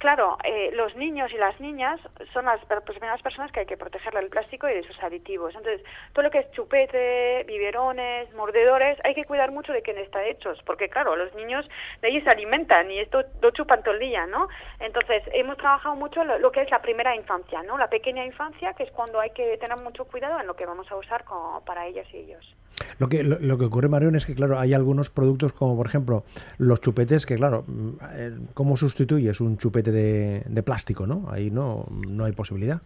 Claro, 0.00 0.38
eh, 0.44 0.70
los 0.72 0.96
niños 0.96 1.30
y 1.30 1.36
las 1.36 1.60
niñas 1.60 2.00
son 2.32 2.46
las 2.46 2.58
primeras 2.86 3.20
personas 3.20 3.52
que 3.52 3.60
hay 3.60 3.66
que 3.66 3.76
proteger 3.76 4.14
del 4.14 4.30
plástico 4.30 4.66
y 4.66 4.72
de 4.72 4.82
sus 4.82 4.98
aditivos. 5.02 5.54
Entonces, 5.54 5.86
todo 6.14 6.22
lo 6.22 6.30
que 6.30 6.38
es 6.38 6.50
chupete, 6.52 7.44
biberones, 7.46 8.32
mordedores, 8.32 8.96
hay 9.04 9.14
que 9.14 9.26
cuidar 9.26 9.52
mucho 9.52 9.74
de 9.74 9.82
quién 9.82 9.98
está 9.98 10.24
hechos, 10.24 10.58
porque 10.64 10.88
claro, 10.88 11.16
los 11.16 11.34
niños 11.34 11.68
de 12.00 12.08
ahí 12.08 12.22
se 12.22 12.30
alimentan 12.30 12.90
y 12.90 12.98
esto 12.98 13.24
lo 13.42 13.50
chupan 13.50 13.82
todo 13.82 13.92
el 13.92 14.00
día, 14.00 14.24
¿no? 14.26 14.48
Entonces, 14.78 15.22
hemos 15.34 15.58
trabajado 15.58 15.94
mucho 15.96 16.24
lo, 16.24 16.50
que 16.50 16.62
es 16.62 16.70
la 16.70 16.80
primera 16.80 17.14
infancia, 17.14 17.62
¿no? 17.62 17.76
La 17.76 17.90
pequeña 17.90 18.24
infancia, 18.24 18.72
que 18.72 18.84
es 18.84 18.90
cuando 18.92 19.20
hay 19.20 19.32
que 19.32 19.58
tener 19.58 19.76
mucho 19.76 20.06
cuidado 20.06 20.40
en 20.40 20.46
lo 20.46 20.56
que 20.56 20.64
vamos 20.64 20.90
a 20.90 20.96
usar 20.96 21.26
para 21.66 21.86
ellas 21.86 22.06
y 22.14 22.20
ellos. 22.20 22.56
Lo 22.98 23.08
que, 23.08 23.22
lo, 23.22 23.58
que 23.58 23.64
ocurre, 23.64 23.88
Marión, 23.88 24.14
es 24.16 24.26
que, 24.26 24.34
claro, 24.34 24.58
hay 24.58 24.74
algunos 24.74 25.10
productos 25.10 25.52
como, 25.52 25.76
por 25.76 25.86
ejemplo, 25.86 26.24
los 26.58 26.80
chupetes, 26.80 27.26
que, 27.26 27.36
claro, 27.36 27.64
eh, 28.14 28.32
¿cómo 28.54 28.76
sustituyes 28.76 29.40
un 29.40 29.58
chupete 29.58 29.90
de, 29.92 30.42
de 30.46 30.62
plástico, 30.62 31.06
no? 31.06 31.28
Ahí 31.30 31.50
no, 31.50 31.86
no 31.90 32.24
hay 32.24 32.32
posibilidad. 32.32 32.80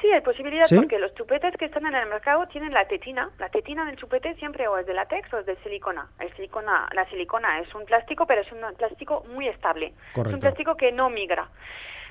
Sí, 0.00 0.10
hay 0.10 0.20
posibilidad 0.20 0.66
porque 0.74 0.98
los 0.98 1.14
chupetes 1.14 1.56
que 1.56 1.64
están 1.64 1.86
en 1.86 1.94
el 1.94 2.08
mercado 2.08 2.46
tienen 2.48 2.72
la 2.72 2.86
tetina. 2.86 3.30
La 3.38 3.48
tetina 3.48 3.86
del 3.86 3.96
chupete 3.96 4.34
siempre 4.34 4.68
o 4.68 4.76
es 4.76 4.86
de 4.86 4.92
látex 4.92 5.32
o 5.32 5.38
es 5.38 5.46
de 5.46 5.56
silicona. 5.62 6.06
El 6.20 6.30
silicona. 6.34 6.88
La 6.92 7.08
silicona 7.08 7.60
es 7.60 7.74
un 7.74 7.86
plástico, 7.86 8.26
pero 8.26 8.42
es 8.42 8.52
un 8.52 8.58
plástico 8.76 9.24
muy 9.32 9.48
estable. 9.48 9.94
Es 10.14 10.26
un 10.26 10.40
plástico 10.40 10.76
que 10.76 10.92
no 10.92 11.08
migra. 11.08 11.48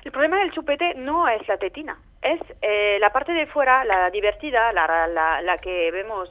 El 0.04 0.12
problema 0.12 0.38
del 0.40 0.52
chupete 0.52 0.94
no 0.94 1.28
es 1.28 1.48
la 1.48 1.56
tetina, 1.56 1.96
es 2.20 2.38
eh, 2.60 2.98
la 3.00 3.10
parte 3.10 3.32
de 3.32 3.46
fuera, 3.46 3.84
la 3.86 4.10
divertida, 4.10 4.70
la, 4.74 5.08
la, 5.08 5.40
la 5.40 5.58
que 5.58 5.90
vemos 5.90 6.28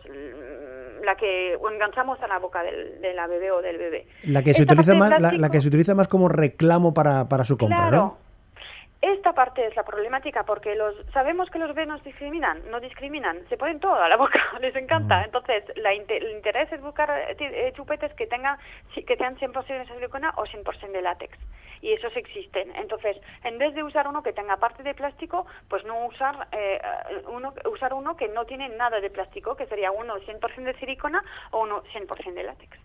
la 1.04 1.16
que 1.16 1.54
enganchamos 1.54 2.22
a 2.22 2.28
la 2.28 2.40
boca 2.40 2.64
del, 2.64 3.02
de 3.02 3.14
la 3.14 3.28
bebé 3.28 3.52
o 3.52 3.62
del 3.62 3.78
bebé. 3.78 4.08
La 4.24 4.42
que, 4.44 4.54
se 4.54 4.64
utiliza 4.64 4.96
más, 4.96 5.20
la, 5.20 5.50
que 5.50 5.62
se 5.62 5.68
utiliza 5.68 5.96
más 5.96 6.08
como 6.08 6.30
reclamo 6.30 6.94
para, 6.94 7.28
para 7.30 7.44
su 7.44 7.58
compra, 7.58 7.92
¿no? 7.92 8.23
Esta 9.04 9.34
parte 9.34 9.68
es 9.68 9.76
la 9.76 9.84
problemática 9.84 10.44
porque 10.44 10.76
los 10.76 10.96
sabemos 11.12 11.50
que 11.50 11.60
los 11.60 11.68
bebés 11.68 11.90
nos 11.90 12.02
discriminan, 12.06 12.64
no 12.72 12.80
discriminan, 12.80 13.46
se 13.50 13.58
ponen 13.58 13.82
todo 13.82 13.96
a 13.96 14.08
la 14.08 14.16
boca, 14.16 14.40
les 14.62 14.74
encanta. 14.78 15.20
Mm. 15.20 15.24
Entonces, 15.26 15.66
la 15.76 15.92
el 15.92 16.32
interés 16.32 16.72
es 16.72 16.80
buscar 16.80 17.10
eh, 17.12 17.36
eh, 17.38 17.74
chupetes 17.76 18.14
que 18.14 18.28
tengan 18.28 18.58
que 18.96 19.18
sean 19.18 19.36
100% 19.36 19.68
de 19.68 19.94
silicona 19.94 20.34
o 20.38 20.46
100% 20.46 20.92
de 20.94 21.02
látex. 21.02 21.38
Y 21.82 21.92
esos 21.92 22.16
existen. 22.16 22.74
Entonces, 22.78 23.18
en 23.44 23.58
vez 23.58 23.76
de 23.76 23.84
usar 23.84 24.08
uno 24.08 24.24
que 24.24 24.32
tenga 24.32 24.56
parte 24.56 24.84
de 24.84 24.94
plástico, 24.94 25.48
pues 25.68 25.84
no 25.84 26.06
usar 26.06 26.48
eh, 26.54 26.80
uno 27.28 27.54
usar 27.70 27.94
uno 27.94 28.16
que 28.16 28.30
no 28.30 28.46
tiene 28.46 28.70
nada 28.70 29.02
de 29.02 29.10
plástico, 29.10 29.58
que 29.58 29.66
sería 29.66 29.92
uno 29.92 30.16
100% 30.16 30.64
de 30.64 30.80
silicona 30.80 31.22
o 31.52 31.64
uno 31.64 31.84
100% 31.94 32.34
de 32.36 32.44
látex. 32.44 32.80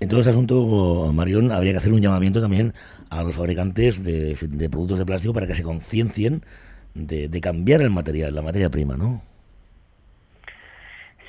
En 0.00 0.08
todo 0.08 0.20
este 0.20 0.30
asunto, 0.30 1.12
Marión, 1.12 1.52
habría 1.52 1.72
que 1.72 1.78
hacer 1.78 1.92
un 1.92 2.00
llamamiento 2.00 2.40
también 2.40 2.72
a 3.10 3.22
los 3.22 3.36
fabricantes 3.36 4.02
de, 4.02 4.34
productos 4.70 4.98
de 4.98 5.04
plástico 5.04 5.34
para 5.34 5.46
que 5.46 5.54
se 5.54 5.62
conciencien 5.62 6.42
de, 6.94 7.40
cambiar 7.42 7.82
el 7.82 7.90
material, 7.90 8.34
la 8.34 8.40
materia 8.40 8.70
prima, 8.70 8.96
¿no? 8.96 9.20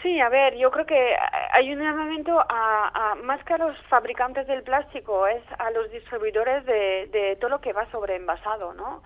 Sí, 0.01 0.21
a 0.21 0.29
ver, 0.29 0.55
yo 0.57 0.71
creo 0.71 0.85
que 0.85 1.15
hay 1.51 1.73
un 1.73 1.79
llamamiento 1.79 2.39
a, 2.39 3.15
más 3.23 3.43
que 3.43 3.55
a 3.55 3.57
los 3.57 3.77
fabricantes 3.89 4.47
del 4.47 4.63
plástico, 4.63 5.27
es 5.27 5.43
a 5.59 5.69
los 5.71 5.91
distribuidores 5.91 6.65
de, 6.65 7.09
de 7.11 7.35
todo 7.41 7.49
lo 7.49 7.59
que 7.59 7.73
va 7.73 7.91
sobre 7.91 8.15
envasado, 8.15 8.73
¿no? 8.73 9.03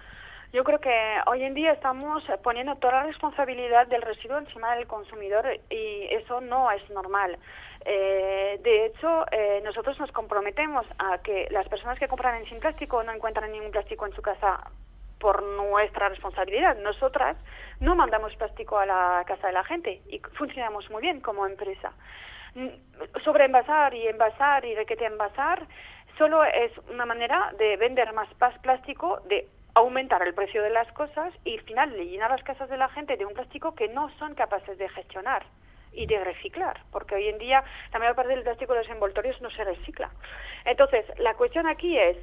Yo 0.55 0.63
creo 0.63 0.79
que 0.79 1.17
hoy 1.25 1.43
en 1.43 1.53
día 1.53 1.73
estamos 1.73 2.23
poniendo 2.41 2.77
toda 2.77 2.93
la 2.93 3.03
responsabilidad 3.03 3.87
del 3.87 4.01
residuo 4.01 4.37
encima 4.37 4.73
del 4.73 4.87
consumidor 4.87 5.45
y 5.69 6.07
eso 6.11 6.39
no 6.39 6.71
es 6.71 6.89
normal. 6.91 7.37
Eh, 7.83 8.57
de 8.63 8.85
hecho, 8.85 9.25
eh, 9.33 9.59
nosotros 9.65 9.99
nos 9.99 10.13
comprometemos 10.13 10.85
a 10.97 11.17
que 11.17 11.49
las 11.51 11.67
personas 11.67 11.99
que 11.99 12.07
compran 12.07 12.35
en 12.37 12.47
Sin 12.47 12.61
Plástico 12.61 13.03
no 13.03 13.11
encuentran 13.11 13.51
ningún 13.51 13.71
plástico 13.71 14.05
en 14.05 14.13
su 14.13 14.21
casa 14.21 14.71
por 15.19 15.43
nuestra 15.43 16.07
responsabilidad. 16.07 16.77
Nosotras 16.77 17.35
no 17.81 17.93
mandamos 17.93 18.33
plástico 18.37 18.77
a 18.77 18.85
la 18.85 19.25
casa 19.27 19.47
de 19.47 19.53
la 19.53 19.65
gente 19.65 20.01
y 20.07 20.21
funcionamos 20.37 20.89
muy 20.89 21.01
bien 21.01 21.19
como 21.19 21.45
empresa. 21.45 21.91
Sobre 23.25 23.43
envasar 23.43 23.93
y 23.93 24.07
envasar 24.07 24.63
y 24.63 24.73
de 24.73 24.85
que 24.85 24.95
te 24.95 25.03
envasar 25.03 25.67
solo 26.17 26.45
es 26.45 26.71
una 26.89 27.05
manera 27.05 27.51
de 27.57 27.75
vender 27.75 28.13
más 28.13 28.29
plástico, 28.61 29.19
de 29.25 29.49
aumentar 29.75 30.25
el 30.25 30.33
precio 30.33 30.63
de 30.63 30.69
las 30.69 30.91
cosas 30.93 31.33
y 31.43 31.57
al 31.57 31.63
final 31.63 31.91
de 31.91 32.05
llenar 32.05 32.31
las 32.31 32.43
casas 32.43 32.69
de 32.69 32.77
la 32.77 32.89
gente 32.89 33.17
de 33.17 33.25
un 33.25 33.33
plástico 33.33 33.75
que 33.75 33.89
no 33.89 34.09
son 34.17 34.33
capaces 34.33 34.77
de 34.77 34.89
gestionar 34.89 35.45
y 35.91 36.07
de 36.07 36.23
reciclar, 36.23 36.81
porque 36.91 37.15
hoy 37.15 37.27
en 37.27 37.37
día 37.37 37.63
la 37.91 37.99
mayor 37.99 38.15
parte 38.15 38.33
del 38.33 38.43
plástico 38.43 38.73
de 38.73 38.79
los 38.79 38.89
envoltorios 38.89 39.39
no 39.41 39.49
se 39.51 39.63
recicla. 39.63 40.09
Entonces, 40.65 41.05
la 41.19 41.35
cuestión 41.35 41.67
aquí 41.67 41.97
es, 41.97 42.17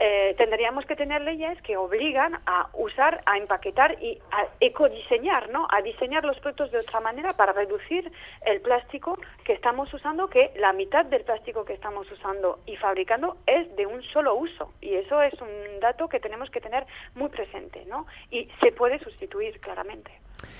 eh, 0.00 0.34
tendríamos 0.36 0.86
que 0.86 0.96
tener 0.96 1.22
leyes 1.22 1.60
que 1.62 1.76
obligan 1.76 2.38
a 2.46 2.68
usar, 2.74 3.20
a 3.26 3.38
empaquetar 3.38 4.02
y 4.02 4.18
a 4.30 4.46
ecodiseñar, 4.60 5.50
¿no? 5.50 5.66
A 5.70 5.82
diseñar 5.82 6.24
los 6.24 6.38
productos 6.40 6.70
de 6.70 6.78
otra 6.78 7.00
manera 7.00 7.30
para 7.36 7.52
reducir 7.52 8.10
el 8.44 8.60
plástico 8.60 9.18
que 9.44 9.52
estamos 9.52 9.92
usando, 9.92 10.28
que 10.28 10.52
la 10.56 10.72
mitad 10.72 11.04
del 11.06 11.22
plástico 11.22 11.64
que 11.64 11.74
estamos 11.74 12.10
usando 12.10 12.60
y 12.66 12.76
fabricando 12.76 13.38
es 13.46 13.74
de 13.76 13.86
un 13.86 14.02
solo 14.02 14.36
uso. 14.36 14.72
Y 14.80 14.94
eso 14.94 15.20
es 15.22 15.34
un 15.40 15.80
dato 15.80 16.08
que 16.08 16.20
tenemos 16.20 16.50
que 16.50 16.60
tener 16.60 16.86
muy 17.14 17.28
presente, 17.28 17.84
¿no? 17.86 18.06
Y 18.30 18.48
se 18.60 18.72
puede 18.72 18.98
sustituir 19.00 19.60
claramente. 19.60 20.12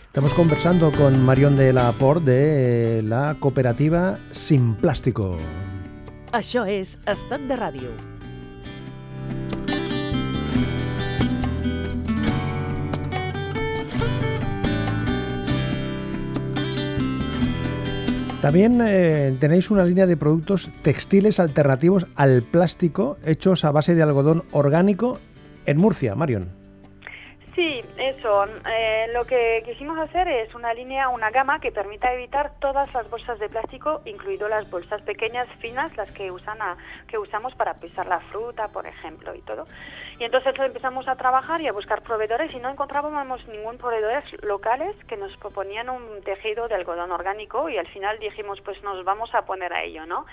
Estamos 0.07 0.35
conversando 0.35 0.91
con 0.91 1.25
Marión 1.25 1.57
de 1.57 1.73
la 1.73 1.93
Port 1.93 2.23
de 2.23 3.03
la 3.05 3.37
cooperativa 3.39 4.19
Sin 4.33 4.75
Plástico. 4.75 5.37
Això 6.33 6.67
és 6.69 6.99
Estat 7.09 7.41
de 7.49 7.57
Ràdio. 7.57 8.18
También 18.49 18.81
eh, 18.83 19.37
tenéis 19.39 19.71
una 19.71 19.85
línea 19.85 20.07
de 20.07 20.17
productos 20.17 20.71
textiles 20.81 21.39
alternativos 21.39 22.07
al 22.15 22.41
plástico 22.41 23.19
hechos 23.27 23.63
a 23.67 23.73
base 23.73 23.95
de 23.95 24.03
algodón 24.03 24.43
orgánico 24.53 25.21
en 25.67 25.77
Murcia, 25.77 26.15
Marion. 26.15 26.58
Sí, 27.59 27.85
eso. 27.97 28.45
Eh, 28.71 29.09
lo 29.13 29.25
que 29.25 29.65
quisimos 29.65 29.99
hacer 29.99 30.29
es 30.29 30.55
una 30.55 30.73
línea, 30.73 31.09
una 31.09 31.31
gama 31.31 31.59
que 31.59 31.73
permita 31.73 32.15
evitar 32.15 32.53
todas 32.61 32.95
las 32.95 33.11
bolsas 33.11 33.41
de 33.41 33.49
plástico, 33.49 34.01
incluido 34.05 34.47
las 34.47 34.71
bolsas 34.71 35.03
pequeñas, 35.03 35.49
finas, 35.59 35.97
las 35.97 36.09
que 36.13 36.31
usan 36.31 36.63
a, 36.63 36.77
que 37.09 37.19
usamos 37.19 37.57
para 37.57 37.75
pesar 37.75 38.07
la 38.07 38.21
fruta, 38.21 38.69
por 38.69 38.87
ejemplo, 38.87 39.35
y 39.35 39.41
todo. 39.41 39.67
Y 40.21 40.25
entonces 40.25 40.55
empezamos 40.57 41.09
a 41.09 41.17
trabajar 41.17 41.61
y 41.61 41.67
a 41.67 41.73
buscar 41.73 42.03
proveedores 42.03 42.55
y 42.55 42.61
no 42.61 42.71
encontrábamos 42.71 43.45
ningún 43.49 43.77
proveedor 43.77 44.23
locales 44.45 44.95
que 45.09 45.17
nos 45.17 45.37
proponían 45.39 45.91
un 45.91 46.23
tejido 46.23 46.69
de 46.69 46.77
algodón 46.77 47.11
orgánico 47.11 47.69
y 47.69 47.77
al 47.77 47.89
final 47.89 48.21
dijimos, 48.21 48.61
pues 48.61 48.81
nos 48.85 49.05
vamos 49.05 49.35
a 49.35 49.43
poner 49.43 49.73
a 49.73 49.83
ello, 49.83 50.07
¿no? 50.07 50.27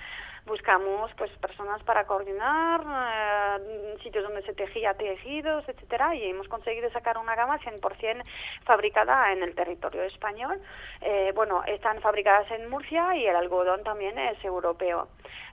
Buscamos 0.45 1.11
pues 1.17 1.31
personas 1.37 1.81
para 1.83 2.05
coordinar 2.05 2.81
eh, 2.81 3.97
sitios 4.03 4.23
donde 4.23 4.43
se 4.43 4.53
tejía 4.53 4.93
tejidos 4.93 5.67
etcétera 5.67 6.15
y 6.15 6.23
hemos 6.23 6.47
conseguido 6.47 6.89
sacar 6.91 7.17
una 7.17 7.35
gama 7.35 7.59
100% 7.59 8.23
fabricada 8.63 9.31
en 9.33 9.43
el 9.43 9.55
territorio 9.55 10.03
español. 10.03 10.61
Eh, 11.01 11.31
bueno 11.35 11.63
están 11.65 11.99
fabricadas 12.01 12.49
en 12.51 12.69
Murcia 12.69 13.15
y 13.15 13.25
el 13.25 13.35
algodón 13.35 13.83
también 13.83 14.17
es 14.19 14.43
europeo. 14.43 15.07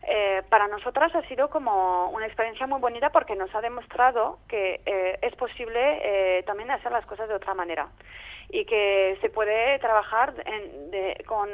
Eh, 0.06 0.42
para 0.48 0.68
nosotras 0.68 1.14
ha 1.14 1.22
sido 1.28 1.48
como 1.48 2.10
una 2.10 2.26
experiencia 2.26 2.66
muy 2.66 2.80
bonita 2.80 3.10
porque 3.10 3.36
nos 3.36 3.54
ha 3.54 3.60
demostrado 3.60 4.38
que 4.48 4.80
es 5.22 5.34
posible 5.36 6.42
también 6.44 6.70
hacer 6.70 6.92
las 6.92 7.06
cosas 7.06 7.28
de 7.28 7.34
otra 7.34 7.54
manera 7.54 7.88
y 8.52 8.66
que 8.66 9.16
se 9.22 9.30
puede 9.30 9.78
trabajar 9.78 10.34
de, 10.34 11.24
con, 11.26 11.48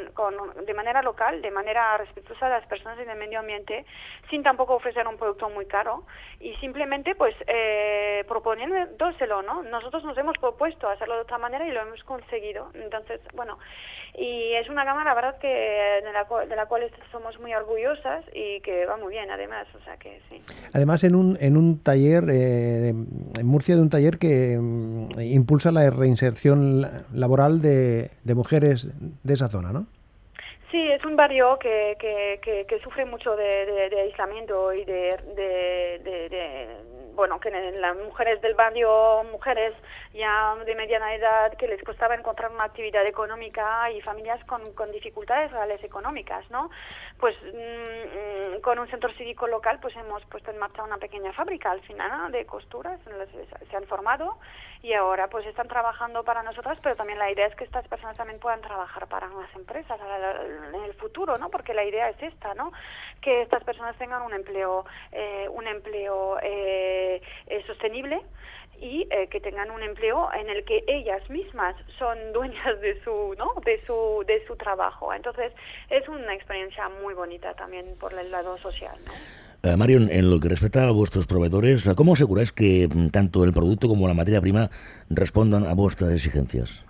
de 0.66 0.74
manera 0.74 1.00
local, 1.00 1.40
de 1.40 1.50
manera 1.52 1.96
respetuosa 1.96 2.46
de 2.46 2.52
las 2.52 2.66
personas 2.66 2.98
y 3.00 3.04
del 3.04 3.16
medio 3.16 3.38
ambiente, 3.38 3.84
sin 4.30 4.42
tampoco 4.42 4.74
ofrecer 4.74 5.06
un 5.06 5.16
producto 5.16 5.48
muy 5.48 5.66
caro 5.66 6.02
y 6.40 6.54
simplemente 6.56 7.14
pues 7.14 7.36
eh, 7.46 8.24
proponiéndoselo, 8.26 9.42
¿no? 9.42 9.62
Nosotros 9.62 10.02
nos 10.04 10.18
hemos 10.18 10.36
propuesto 10.38 10.88
hacerlo 10.88 11.14
de 11.14 11.20
otra 11.20 11.38
manera 11.38 11.68
y 11.68 11.70
lo 11.70 11.82
hemos 11.82 12.02
conseguido. 12.02 12.70
Entonces, 12.74 13.20
bueno, 13.32 13.58
y 14.16 14.54
es 14.54 14.68
una 14.68 14.84
gama, 14.84 15.04
la 15.04 15.14
verdad, 15.14 15.38
que 15.38 15.46
de 15.46 16.12
la, 16.12 16.26
de 16.46 16.56
la 16.56 16.66
cual 16.66 16.90
somos 17.12 17.38
muy 17.38 17.54
orgullosas 17.54 18.24
y 18.34 18.60
que 18.62 18.86
va 18.86 18.96
muy 18.96 19.12
bien, 19.12 19.30
además, 19.30 19.68
o 19.80 19.84
sea 19.84 19.96
que 19.98 20.20
sí. 20.28 20.42
Además, 20.72 21.04
en 21.04 21.14
un, 21.14 21.38
en 21.40 21.56
un 21.56 21.80
taller, 21.84 22.24
eh, 22.28 22.88
en 22.88 23.46
Murcia, 23.46 23.76
de 23.76 23.82
un 23.82 23.90
taller 23.90 24.18
que 24.18 24.58
mm, 24.60 25.20
impulsa 25.20 25.70
la 25.70 25.88
reinserción 25.90 26.87
laboral 27.12 27.60
de, 27.60 28.10
de 28.24 28.34
mujeres 28.34 28.88
de 29.22 29.34
esa 29.34 29.48
zona, 29.48 29.72
¿no? 29.72 29.86
Sí, 30.70 30.86
es 30.90 31.02
un 31.04 31.16
barrio 31.16 31.58
que, 31.58 31.96
que, 31.98 32.80
sufre 32.82 33.06
mucho 33.06 33.34
de, 33.36 33.88
de, 33.90 34.00
aislamiento 34.02 34.72
y 34.74 34.84
de, 34.84 35.16
bueno, 37.14 37.40
que 37.40 37.50
las 37.50 37.96
mujeres 37.96 38.42
del 38.42 38.54
barrio, 38.54 39.24
mujeres 39.32 39.72
ya 40.18 40.56
de 40.56 40.74
mediana 40.74 41.14
edad, 41.14 41.56
que 41.56 41.68
les 41.68 41.82
costaba 41.82 42.14
encontrar 42.14 42.50
una 42.50 42.64
actividad 42.64 43.06
económica 43.06 43.90
y 43.92 44.00
familias 44.00 44.44
con, 44.44 44.74
con 44.74 44.90
dificultades 44.90 45.52
reales 45.52 45.82
económicas, 45.84 46.50
¿no? 46.50 46.70
Pues 47.18 47.36
mm, 47.42 48.60
con 48.60 48.78
un 48.80 48.88
centro 48.88 49.12
cívico 49.14 49.46
local, 49.46 49.78
pues 49.80 49.94
hemos 49.96 50.24
puesto 50.26 50.50
en 50.50 50.58
marcha 50.58 50.82
una 50.82 50.98
pequeña 50.98 51.32
fábrica 51.32 51.70
al 51.70 51.80
final 51.82 52.32
de 52.32 52.44
costuras, 52.46 53.00
se 53.70 53.76
han 53.76 53.86
formado 53.86 54.38
y 54.82 54.92
ahora 54.92 55.28
pues 55.28 55.46
están 55.46 55.68
trabajando 55.68 56.24
para 56.24 56.42
nosotras, 56.42 56.78
pero 56.82 56.96
también 56.96 57.18
la 57.18 57.30
idea 57.30 57.46
es 57.46 57.54
que 57.54 57.64
estas 57.64 57.86
personas 57.88 58.16
también 58.16 58.38
puedan 58.38 58.60
trabajar 58.60 59.06
para 59.08 59.28
las 59.28 59.54
empresas 59.54 59.98
en 60.74 60.84
el 60.84 60.94
futuro, 60.94 61.38
¿no? 61.38 61.48
Porque 61.50 61.74
la 61.74 61.84
idea 61.84 62.08
es 62.10 62.22
esta, 62.22 62.54
¿no? 62.54 62.72
Que 63.20 63.42
estas 63.42 63.62
personas 63.64 63.96
tengan 63.96 64.22
un 64.22 64.34
empleo, 64.34 64.84
eh, 65.12 65.48
un 65.50 65.66
empleo 65.66 66.38
eh, 66.42 67.20
eh, 67.46 67.64
sostenible 67.66 68.20
y 68.80 69.08
que 69.30 69.40
tengan 69.40 69.70
un 69.70 69.82
empleo 69.82 70.28
en 70.32 70.48
el 70.48 70.64
que 70.64 70.84
ellas 70.86 71.28
mismas 71.30 71.74
son 71.98 72.16
dueñas 72.32 72.80
de 72.80 73.00
su 73.02 73.34
no 73.36 73.54
de 73.64 73.80
su 73.86 74.24
de 74.26 74.44
su 74.46 74.56
trabajo 74.56 75.12
entonces 75.12 75.52
es 75.90 76.08
una 76.08 76.34
experiencia 76.34 76.88
muy 77.02 77.14
bonita 77.14 77.54
también 77.54 77.96
por 77.98 78.14
el 78.14 78.30
lado 78.30 78.58
social 78.58 78.96
¿no? 79.06 79.12
Eh, 79.64 79.76
Marion, 79.76 80.08
en 80.10 80.30
lo 80.30 80.38
que 80.38 80.48
respecta 80.48 80.86
a 80.86 80.90
vuestros 80.92 81.26
proveedores, 81.26 81.90
¿cómo 81.96 82.12
aseguráis 82.12 82.52
que 82.52 82.88
mm, 82.88 83.08
tanto 83.08 83.42
el 83.42 83.52
producto 83.52 83.88
como 83.88 84.06
la 84.06 84.14
materia 84.14 84.40
prima 84.40 84.70
respondan 85.10 85.66
a 85.66 85.74
vuestras 85.74 86.12
exigencias? 86.12 86.86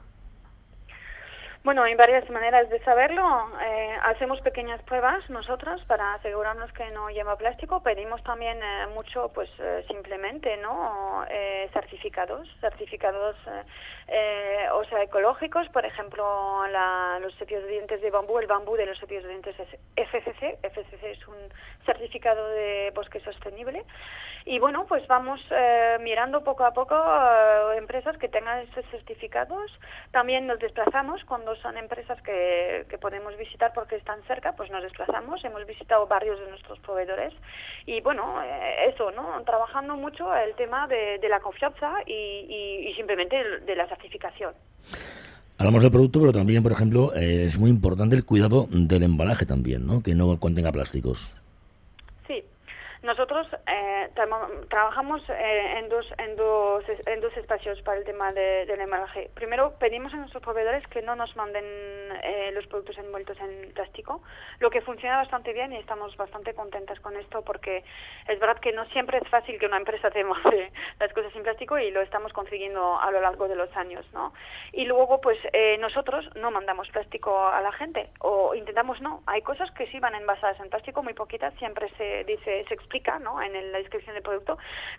Bueno, 1.65 1.83
hay 1.83 1.95
varias 1.97 2.29
maneras 2.31 2.71
de 2.71 2.79
saberlo. 2.85 3.51
Eh, 3.61 3.99
hacemos 4.05 4.41
pequeñas 4.41 4.81
pruebas 4.85 5.29
nosotros 5.29 5.83
para 5.87 6.15
asegurarnos 6.15 6.73
que 6.73 6.89
no 6.91 7.11
lleva 7.11 7.37
plástico. 7.37 7.83
Pedimos 7.83 8.23
también 8.23 8.59
eh, 8.63 8.87
mucho, 8.95 9.31
pues 9.35 9.51
simplemente, 9.89 10.57
¿no? 10.59 11.25
certificados, 11.73 12.49
certificados, 12.61 13.37
o 14.73 14.85
sea, 14.85 15.03
ecológicos. 15.03 15.69
Por 15.69 15.85
ejemplo, 15.85 16.25
los 17.21 17.35
cepillos 17.37 17.65
de 17.65 17.71
dientes 17.71 18.01
de 18.01 18.11
bambú, 18.11 18.39
el 18.39 18.47
bambú 18.47 18.77
de 18.77 18.87
los 18.87 18.99
cepillos 18.99 19.25
de 19.25 19.31
dientes 19.31 19.57
es 19.59 19.69
FCC. 19.97 20.59
FCC 20.63 21.05
es 21.05 21.29
un 21.29 21.37
certificado 21.85 22.49
de 22.49 22.93
bosque 22.95 23.21
sostenible. 23.21 23.85
Y 24.45 24.59
bueno, 24.61 24.87
pues 24.89 25.07
vamos 25.09 25.41
eh, 25.51 25.99
mirando 26.01 26.43
poco 26.43 26.65
a 26.65 26.73
poco 26.73 26.95
eh, 26.95 27.77
empresas 27.77 28.17
que 28.17 28.29
tengan 28.29 28.61
estos 28.61 28.83
certificados. 28.87 29.71
También 30.11 30.47
nos 30.47 30.59
desplazamos 30.59 31.23
cuando 31.25 31.55
son 31.57 31.77
empresas 31.77 32.21
que, 32.23 32.87
que 32.89 32.97
podemos 32.97 33.37
visitar 33.37 33.75
porque 33.75 33.97
están 33.97 34.23
cerca, 34.23 34.53
pues 34.53 34.71
nos 34.71 34.83
desplazamos. 34.83 35.45
Hemos 35.45 35.67
visitado 35.67 36.07
varios 36.07 36.41
de 36.41 36.49
nuestros 36.49 36.79
proveedores. 36.81 37.35
Y 37.85 38.01
bueno, 38.01 38.43
eh, 38.43 38.89
eso, 38.95 39.11
¿no? 39.11 39.43
Trabajando 39.45 39.97
mucho 39.97 40.35
el 40.35 40.55
tema 40.55 40.87
de, 40.89 41.19
la 41.29 41.41
confianza 41.41 41.93
y, 42.07 42.87
y 42.89 42.95
simplemente 42.95 43.61
de 43.61 43.77
la 43.77 43.87
certificación. 43.99 44.53
Hablamos 45.59 45.83
del 45.83 45.91
producto, 45.91 46.21
pero 46.21 46.33
también, 46.33 46.63
por 46.63 46.73
ejemplo, 46.73 47.13
es 47.15 47.59
muy 47.59 47.71
importante 47.71 48.15
el 48.15 48.25
cuidado 48.25 48.69
del 48.71 49.03
embalaje 49.03 49.45
también, 49.45 49.87
¿no? 49.87 50.03
Que 50.03 50.15
no 50.15 50.39
contenga 50.39 50.71
plásticos. 50.71 51.31
Nosotros 53.03 53.47
eh, 53.67 54.11
trabajamos 54.69 55.23
eh, 55.29 55.79
en, 55.79 55.89
dos, 55.89 56.07
en, 56.19 56.35
dos, 56.35 56.85
en 57.07 57.21
dos 57.21 57.37
espacios 57.37 57.81
para 57.83 57.99
el 57.99 58.05
tema 58.05 58.33
de, 58.33 58.67
del 58.67 58.81
embalaje. 58.81 59.31
Primero, 59.35 59.75
pedimos 59.79 60.13
a 60.15 60.17
nuestros 60.17 60.43
proveedores 60.43 60.85
que 60.89 61.03
no 61.03 61.15
nos 61.15 61.35
manden 61.37 61.65
eh, 61.65 62.51
los 62.53 62.67
productos 62.67 62.99
envueltos 62.99 63.39
en 63.39 63.73
plástico, 63.73 64.23
lo 64.59 64.71
que 64.71 64.81
funciona 64.81 65.17
bastante 65.17 65.53
bien 65.53 65.73
y 65.73 65.77
estamos 65.77 66.17
bastante 66.17 66.55
contentas 66.55 66.99
con 66.99 67.17
esto 67.17 67.43
porque 67.43 67.85
es 68.27 68.41
verdad 68.41 68.59
que 68.59 68.73
no 68.73 68.85
siempre 68.87 69.19
es 69.19 69.29
fácil 69.29 69.59
que 69.61 69.67
una 69.67 69.77
empresa 69.77 70.11
te 70.11 70.25
mande 70.25 70.73
las 70.99 71.13
cosas 71.13 71.35
en 71.37 71.45
plástico 71.45 71.79
y 71.79 71.93
lo 71.93 72.01
estamos 72.01 72.33
consiguiendo 72.33 72.99
a 72.99 73.13
lo 73.13 73.21
largo 73.21 73.47
de 73.47 73.55
los 73.55 73.75
años, 73.77 74.05
¿no? 74.13 74.33
Y 74.73 74.87
luego, 74.87 75.21
pues 75.21 75.39
nosotros 75.79 76.29
no 76.35 76.51
mandamos 76.51 76.89
plástico 76.91 77.47
a 77.49 77.61
la 77.61 77.73
gente 77.73 78.11
o 78.21 78.55
intentamos 78.55 79.01
no. 79.01 79.23
Hay 79.27 79.43
cosas 79.43 79.71
que 79.73 79.87
sí 79.89 80.01
van 80.01 80.15
envasadas 80.15 80.59
en 80.61 80.69
plástico, 80.69 81.03
muy 81.03 81.15
poquitas, 81.15 81.55
siempre 81.55 81.89
se 81.97 82.25
dice, 82.25 82.65
se 82.69 82.75
explica 82.89 83.19
¿no? 83.19 83.41
en 83.43 83.53
la 83.71 83.79
descripción 83.79 84.15
del 84.15 84.23
producto, 84.23 84.57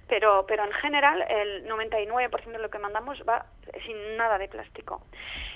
pero, 0.08 0.46
pero 0.48 0.64
en 0.64 0.72
general 0.74 1.22
el 1.28 1.68
99% 1.68 2.52
de 2.52 2.60
lo 2.60 2.70
que 2.70 2.78
mandamos 2.78 3.22
va 3.28 3.48
sin 3.86 4.16
nada 4.16 4.38
de 4.38 4.48
plástico. 4.48 5.02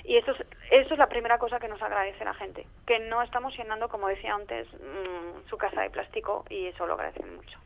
Y 0.02 0.16
eso 0.16 0.32
es, 0.32 0.46
eso 0.70 0.94
es 0.94 0.98
la 0.98 1.08
primera 1.08 1.38
cosa 1.38 1.60
que 1.60 1.68
nos 1.68 1.80
agradece 1.80 2.24
la 2.24 2.34
gente, 2.34 2.66
que 2.86 2.98
no 2.98 3.22
estamos 3.22 3.56
llenando, 3.56 3.88
como 3.88 4.08
decía 4.08 4.34
antes, 4.34 4.66
mm, 4.74 5.48
su 5.48 5.56
casa 5.56 5.82
de 5.82 5.90
plástico 5.90 6.44
y 6.50 6.66
eso 6.66 6.86
lo 6.86 6.94
agradecen 6.94 7.36
mucho. 7.36 7.63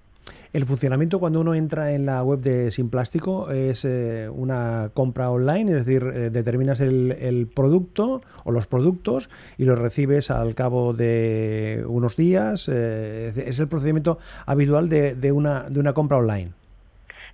El 0.52 0.64
funcionamiento 0.64 1.20
cuando 1.20 1.40
uno 1.40 1.54
entra 1.54 1.92
en 1.92 2.06
la 2.06 2.22
web 2.22 2.40
de 2.40 2.70
Sin 2.70 2.88
Plástico 2.88 3.50
es 3.50 3.84
eh, 3.84 4.28
una 4.32 4.90
compra 4.94 5.30
online, 5.30 5.70
es 5.72 5.84
decir, 5.84 6.02
eh, 6.04 6.30
determinas 6.30 6.80
el, 6.80 7.50
producto 7.54 8.22
o 8.44 8.52
los 8.52 8.66
productos 8.66 9.28
y 9.58 9.64
los 9.64 9.78
recibes 9.78 10.30
al 10.30 10.54
cabo 10.54 10.94
de 10.94 11.84
unos 11.86 12.16
días. 12.16 12.68
Eh, 12.72 13.32
es 13.46 13.58
el 13.58 13.68
procedimiento 13.68 14.18
habitual 14.46 14.88
de, 14.88 15.32
una, 15.32 15.68
de 15.68 15.80
una 15.80 15.92
compra 15.92 16.18
online. 16.18 16.52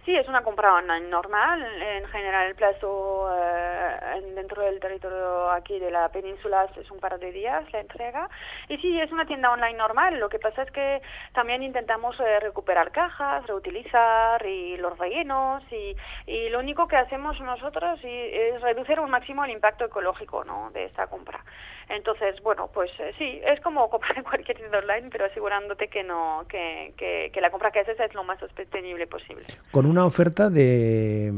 Sí, 0.04 0.14
es 0.14 0.28
una 0.28 0.42
compra 0.42 0.74
online 0.74 1.08
normal. 1.08 1.62
En 1.80 2.06
general, 2.08 2.48
el 2.48 2.54
plazo 2.54 3.26
eh, 3.34 4.20
dentro 4.34 4.62
del 4.62 4.78
territorio 4.78 5.50
aquí 5.50 5.78
de 5.78 5.90
la 5.90 6.10
península 6.10 6.68
es 6.76 6.90
un 6.90 7.00
par 7.00 7.18
de 7.18 7.32
días 7.32 7.64
la 7.72 7.80
entrega. 7.80 8.28
Y 8.68 8.76
sí, 8.78 9.00
es 9.00 9.10
una 9.12 9.24
tienda 9.24 9.50
online 9.50 9.78
normal. 9.78 10.20
Lo 10.20 10.28
que 10.28 10.38
pasa 10.38 10.62
es 10.62 10.70
que 10.72 11.00
también 11.32 11.62
intentamos 11.62 12.20
eh, 12.20 12.38
recuperar 12.40 12.92
cajas, 12.92 13.46
reutilizar 13.46 14.44
y 14.44 14.76
los 14.76 14.98
rellenos. 14.98 15.62
Y, 15.72 15.96
y 16.26 16.50
lo 16.50 16.58
único 16.58 16.86
que 16.86 16.96
hacemos 16.96 17.40
nosotros 17.40 17.98
es 18.02 18.60
reducir 18.60 19.00
un 19.00 19.08
máximo 19.08 19.42
el 19.46 19.52
impacto 19.52 19.86
ecológico 19.86 20.44
¿no? 20.44 20.70
de 20.72 20.84
esta 20.84 21.06
compra. 21.06 21.42
Entonces, 21.88 22.40
bueno, 22.42 22.70
pues 22.72 22.90
eh, 22.98 23.12
sí, 23.18 23.40
es 23.44 23.60
como 23.60 23.88
comprar 23.94 24.18
en 24.18 24.24
cualquier 24.24 24.56
tienda 24.56 24.78
online, 24.78 25.08
pero 25.10 25.26
asegurándote 25.26 25.88
que 25.88 26.02
no 26.02 26.44
que, 26.48 26.94
que, 26.96 27.40
la 27.40 27.50
compra 27.50 27.70
que 27.70 27.80
haces 27.80 27.98
es 28.00 28.14
lo 28.14 28.24
más 28.24 28.38
sostenible 28.38 29.06
posible. 29.06 29.44
Con 29.70 29.86
una 29.86 30.06
oferta 30.06 30.48
de 30.48 31.32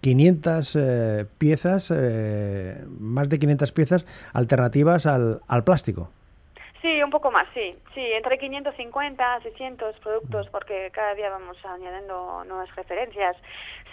500 0.00 0.76
mm, 0.76 0.78
eh, 0.78 1.26
piezas, 1.38 1.92
eh, 1.94 2.84
más 2.98 3.28
de 3.28 3.38
500 3.38 3.72
piezas 3.72 4.30
alternativas 4.32 5.06
al, 5.06 5.40
al 5.48 5.64
plástico. 5.64 6.10
Sí, 6.82 7.00
un 7.00 7.10
poco 7.10 7.30
más, 7.30 7.46
sí. 7.54 7.76
Sí, 7.94 8.00
entre 8.12 8.38
550, 8.38 9.40
600 9.42 10.00
productos, 10.00 10.48
porque 10.50 10.90
cada 10.92 11.14
día 11.14 11.30
vamos 11.30 11.56
añadiendo 11.64 12.42
nuevas 12.44 12.74
referencias. 12.74 13.36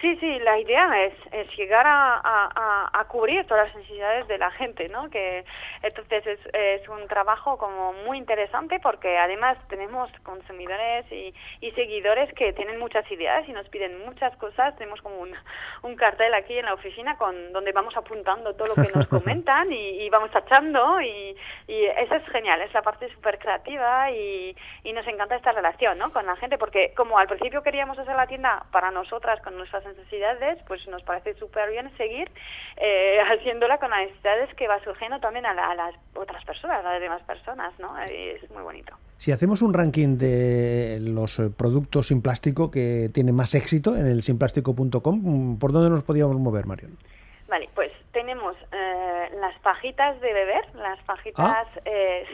Sí, 0.01 0.15
sí, 0.15 0.39
la 0.39 0.57
idea 0.57 1.05
es, 1.05 1.13
es 1.31 1.55
llegar 1.57 1.85
a, 1.85 2.21
a, 2.23 2.89
a, 2.93 3.07
cubrir 3.09 3.45
todas 3.45 3.67
las 3.67 3.75
necesidades 3.75 4.27
de 4.29 4.37
la 4.37 4.49
gente, 4.51 4.87
¿no? 4.87 5.09
Que 5.09 5.43
entonces 5.83 6.25
es, 6.25 6.39
es 6.53 6.87
un 6.87 7.05
trabajo 7.07 7.57
como 7.57 7.91
muy 7.93 8.17
interesante 8.17 8.79
porque 8.79 9.17
además 9.17 9.57
tenemos 9.67 10.09
consumidores 10.23 11.05
y, 11.11 11.33
y, 11.59 11.71
seguidores 11.71 12.33
que 12.33 12.53
tienen 12.53 12.79
muchas 12.79 13.09
ideas 13.11 13.47
y 13.49 13.51
nos 13.51 13.67
piden 13.67 14.05
muchas 14.05 14.35
cosas. 14.37 14.75
Tenemos 14.77 15.01
como 15.01 15.19
un, 15.19 15.35
un 15.83 15.95
cartel 15.95 16.33
aquí 16.33 16.57
en 16.57 16.65
la 16.65 16.75
oficina 16.75 17.17
con 17.17 17.51
donde 17.51 17.73
vamos 17.73 17.95
apuntando 17.97 18.55
todo 18.55 18.69
lo 18.69 18.75
que 18.75 18.91
nos 18.95 19.07
comentan 19.09 19.71
y, 19.71 20.01
y 20.01 20.09
vamos 20.09 20.31
tachando 20.31 21.01
y, 21.01 21.35
y 21.67 21.83
eso 21.85 22.15
es 22.15 22.25
genial, 22.29 22.61
es 22.61 22.73
la 22.79 22.83
parte 22.83 23.09
súper 23.13 23.37
creativa 23.39 24.09
y, 24.11 24.55
y 24.85 24.93
nos 24.93 25.05
encanta 25.05 25.35
esta 25.35 25.51
relación, 25.51 25.97
¿no? 25.97 26.11
Con 26.13 26.25
la 26.25 26.37
gente 26.37 26.57
porque 26.57 26.93
como 26.95 27.19
al 27.19 27.27
principio 27.27 27.61
queríamos 27.61 27.99
hacer 27.99 28.15
la 28.15 28.25
tienda 28.25 28.63
para 28.71 28.89
nosotras 28.89 29.41
con 29.41 29.57
nuestras 29.57 29.83
necesidades, 29.85 30.59
pues 30.65 30.87
nos 30.87 31.03
parece 31.03 31.33
súper 31.35 31.69
bien 31.71 31.91
seguir 31.97 32.31
eh, 32.77 33.19
haciéndola 33.31 33.77
con 33.79 33.89
las 33.89 34.07
necesidades 34.07 34.53
que 34.55 34.67
va 34.67 34.81
surgiendo 34.83 35.19
también 35.19 35.45
a, 35.45 35.53
las 35.53 35.95
otras 36.15 36.43
personas, 36.45 36.85
a 36.85 36.93
las 36.93 37.01
demás 37.01 37.21
personas, 37.23 37.77
¿no? 37.79 37.97
es 37.99 38.49
muy 38.51 38.63
bonito. 38.63 38.93
Si 39.17 39.33
hacemos 39.33 39.61
un 39.61 39.73
ranking 39.73 40.17
de 40.17 40.99
los 41.01 41.39
eh, 41.39 41.49
productos 41.49 42.07
sin 42.07 42.21
plástico 42.21 42.71
que 42.71 43.09
tienen 43.13 43.35
más 43.35 43.53
éxito 43.53 43.97
en 43.97 44.07
el 44.07 44.23
sinplástico.com, 44.23 45.59
¿por 45.59 45.73
dónde 45.73 45.89
nos 45.89 46.03
podíamos 46.05 46.37
mover, 46.37 46.65
Marion? 46.65 46.97
Vale, 47.49 47.67
pues 47.75 47.88
tenemos 48.11 48.55
eh, 48.71 49.29
las 49.39 49.57
pajitas 49.59 50.19
de 50.21 50.33
beber, 50.33 50.75
las 50.75 51.01
pajitas, 51.03 51.45
ah. 51.45 51.65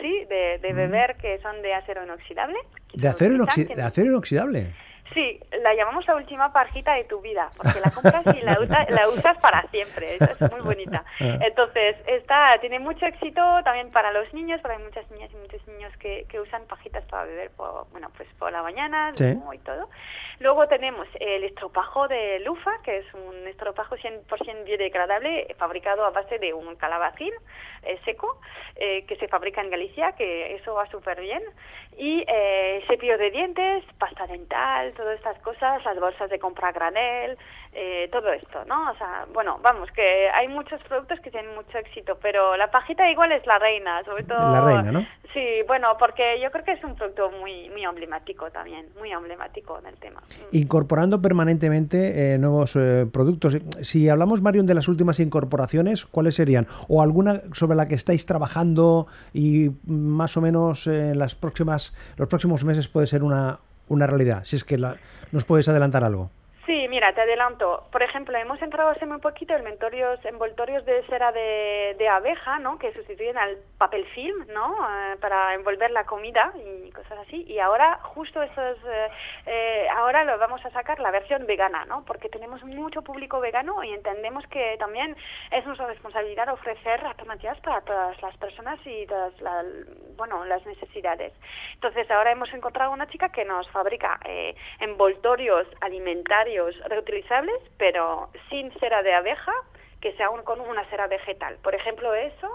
sí, 0.02 0.26
de, 0.30 0.60
de, 0.62 0.74
mm. 0.74 0.76
beber 0.76 1.16
que 1.18 1.40
son 1.42 1.62
de 1.62 1.74
acero 1.74 2.04
inoxidable. 2.04 2.58
¿De 2.94 3.08
acero, 3.08 3.36
de 3.36 3.82
acero 3.82 4.12
inoxidable? 4.12 4.74
Sí, 5.13 5.39
la 5.62 5.74
llamamos 5.74 6.06
la 6.08 6.15
última 6.15 6.52
parjita 6.52 6.94
de 6.94 7.04
tu 7.06 7.22
vida, 7.22 7.50
porque 7.56 7.80
la 7.80 7.91
compras 7.91 8.26
y 8.36 8.41
la, 8.41 8.58
la 8.89 9.10
usas 9.10 9.38
para 9.38 9.62
siempre. 9.70 10.15
es 10.15 10.52
muy 10.52 10.62
bonita. 10.62 11.04
Ah. 11.20 11.38
Entonces, 11.41 11.96
esta 12.08 12.58
tiene 12.60 12.80
mucho 12.80 13.06
éxito 13.06 13.41
también 13.63 13.91
para 13.91 14.12
los 14.12 14.34
niños, 14.34 14.60
porque 14.62 14.78
hay 14.78 14.84
muchas 14.84 15.10
niñas 15.12 15.30
y 15.32 15.38
muchos 15.38 15.65
niños 15.68 15.96
que, 15.98 16.26
que 16.28 16.39
usan 16.39 16.65
pajitas 16.65 17.06
para 17.06 17.26
beber, 17.26 17.52
por, 17.52 17.88
bueno, 17.91 18.10
pues 18.18 18.28
por 18.39 18.52
la 18.52 18.63
mañana 18.63 19.12
y 19.18 19.58
todo. 19.60 19.89
Luego 20.39 20.68
tenemos 20.68 21.08
el 21.20 21.44
estropajo 21.44 22.08
de 22.08 22.39
Lufa, 22.39 22.72
que 22.84 22.98
es 22.98 23.13
un 23.13 23.48
estropajo 23.48 23.96
100% 23.96 24.63
biodegradable, 24.65 25.56
fabricado 25.58 26.06
a 26.06 26.10
base 26.10 26.39
de 26.39 26.54
un 26.54 26.76
calabacín 26.76 27.32
eh, 27.84 28.00
seco, 28.04 28.39
eh, 28.76 29.06
que 29.06 29.15
se 29.15 29.28
fabrica 29.28 29.62
en 29.62 29.70
Galicia, 29.70 30.13
que 30.13 30.56
eso 30.56 30.74
va 30.74 30.88
súper 30.88 31.22
bien. 31.22 31.41
Y 31.98 32.24
eh, 32.28 32.84
cepillo 32.88 33.18
de 33.18 33.32
dientes, 33.32 33.84
pasta 33.98 34.28
dental, 34.28 34.94
todas 34.94 35.18
estas 35.18 35.40
cosas, 35.40 35.84
las 35.86 36.00
bolsas 36.00 36.30
de 36.30 36.40
compra 36.40 36.72
granel, 36.72 37.38
eh, 37.76 38.10
todo 38.12 38.32
esto, 38.32 38.64
¿no? 38.66 38.90
O 38.90 38.96
sea, 38.96 39.26
bueno, 39.34 39.60
vamos, 39.62 39.92
que 39.92 40.30
hay 40.30 40.48
muchos 40.48 40.82
productos 40.84 41.20
que 41.20 41.30
tienen 41.30 41.54
mucho 41.56 41.78
éxito, 41.78 42.18
pero 42.22 42.56
la 42.56 42.72
pajita 42.72 43.10
igual 43.12 43.34
es 43.34 43.46
la 43.46 43.60
reina, 43.60 44.02
sobre 44.06 44.24
todo... 44.24 44.40
La 44.40 44.62
reina, 44.62 44.92
¿no? 44.92 45.06
Sí, 45.34 45.44
bueno, 45.68 45.98
porque 46.00 46.40
yo 46.42 46.50
creo 46.50 46.64
que 46.64 46.72
es 46.72 46.84
un 46.86 46.96
producto 46.96 47.30
muy 47.32 47.70
muy 47.70 47.84
emblemático 47.84 48.50
también, 48.52 48.88
muy 48.98 49.12
emblemático 49.12 49.82
del 49.82 49.96
tema. 49.98 50.22
Mm. 50.22 50.56
Incorporando 50.56 51.22
permanentemente 51.22 52.34
eh, 52.34 52.38
nuevos 52.38 52.78
eh, 52.78 53.06
productos. 53.12 53.58
Si 53.82 54.08
hablamos, 54.08 54.42
Marion, 54.42 54.66
de 54.66 54.74
las 54.74 54.88
últimas 54.88 55.20
incorporaciones, 55.20 56.06
¿cuáles 56.06 56.36
serían? 56.36 56.68
¿O 56.88 57.02
alguna 57.02 57.42
sobre 57.52 57.76
la 57.76 57.88
que 57.88 57.96
estáis 57.96 58.26
trabajando 58.26 59.08
y 59.34 59.72
más 59.86 60.38
o 60.38 60.42
menos 60.42 60.88
en 60.88 61.20
las 61.20 61.36
próximas, 61.36 61.94
los 62.16 62.30
próximos 62.30 62.64
meses 62.64 62.88
puede 62.88 63.08
ser 63.08 63.22
una, 63.22 63.60
una 63.90 64.08
realidad? 64.08 64.46
Si 64.46 64.56
es 64.56 64.64
que 64.64 64.78
la, 64.78 64.96
nos 65.34 65.44
puedes 65.44 65.68
adelantar 65.68 66.06
algo. 66.06 66.32
Sí, 66.66 66.85
mira, 66.88 67.13
te 67.13 67.21
adelanto. 67.21 67.84
Por 67.91 68.04
ejemplo, 68.04 68.38
hemos 68.38 68.62
entrado 68.62 68.89
hace 68.89 69.06
muy 69.06 69.19
poquito 69.19 69.54
envoltorios, 69.54 70.24
envoltorios 70.26 70.86
de 70.86 71.04
cera 71.04 71.32
de, 71.32 71.95
de 71.98 72.08
abeja, 72.08 72.60
¿no? 72.60 72.78
Que 72.78 72.93
sustituyen 72.93 73.38
al 73.38 73.58
papel 73.78 74.06
film, 74.08 74.45
¿no? 74.50 74.76
Eh, 74.76 75.17
para 75.21 75.54
envolver 75.54 75.91
la 75.91 76.06
comida 76.06 76.52
y 76.56 76.91
cosas 76.91 77.19
así. 77.19 77.43
Y 77.48 77.60
ahora, 77.60 78.00
justo 78.04 78.41
esos, 78.41 78.78
eh, 78.86 79.10
eh, 79.45 79.88
ahora 79.95 80.24
lo 80.24 80.38
vamos 80.38 80.65
a 80.65 80.71
sacar 80.71 81.00
la 81.00 81.12
versión 81.12 81.45
vegana, 81.45 81.86
¿no? 81.86 82.04
Porque 82.06 82.30
tenemos 82.30 82.63
mucho 82.63 83.02
público 83.02 83.39
vegano 83.39 83.84
y 83.84 83.93
entendemos 83.93 84.45
que 84.48 84.76
también 84.78 85.15
es 85.52 85.65
nuestra 85.65 85.88
responsabilidad 85.88 86.50
ofrecer 86.50 87.06
alternativas 87.06 87.60
para 87.62 87.82
todas 87.82 88.21
las 88.21 88.38
personas 88.38 88.80
y 88.86 89.06
todas 89.08 89.39
la, 89.41 89.63
bueno, 90.17 90.45
las 90.45 90.65
necesidades. 90.65 91.34
Entonces, 91.74 92.10
ahora 92.12 92.32
hemos 92.32 92.54
encontrado 92.54 92.91
una 92.91 93.08
chica 93.08 93.30
que 93.30 93.45
nos 93.45 93.69
fabrica 93.69 94.19
eh, 94.26 94.56
envoltorios 94.80 95.67
alimentarios 95.82 96.76
reutilizables, 96.88 97.62
pero 97.78 98.30
sin 98.50 98.71
cera 98.80 99.02
de 99.04 99.13
abeja, 99.13 99.54
que 100.06 100.13
sea 100.18 100.30
un, 100.30 100.44
con 100.44 100.62
una 100.62 100.86
cera 100.91 101.08
vegetal. 101.08 101.58
Por 101.63 101.74
ejemplo, 101.74 102.13
eso. 102.13 102.48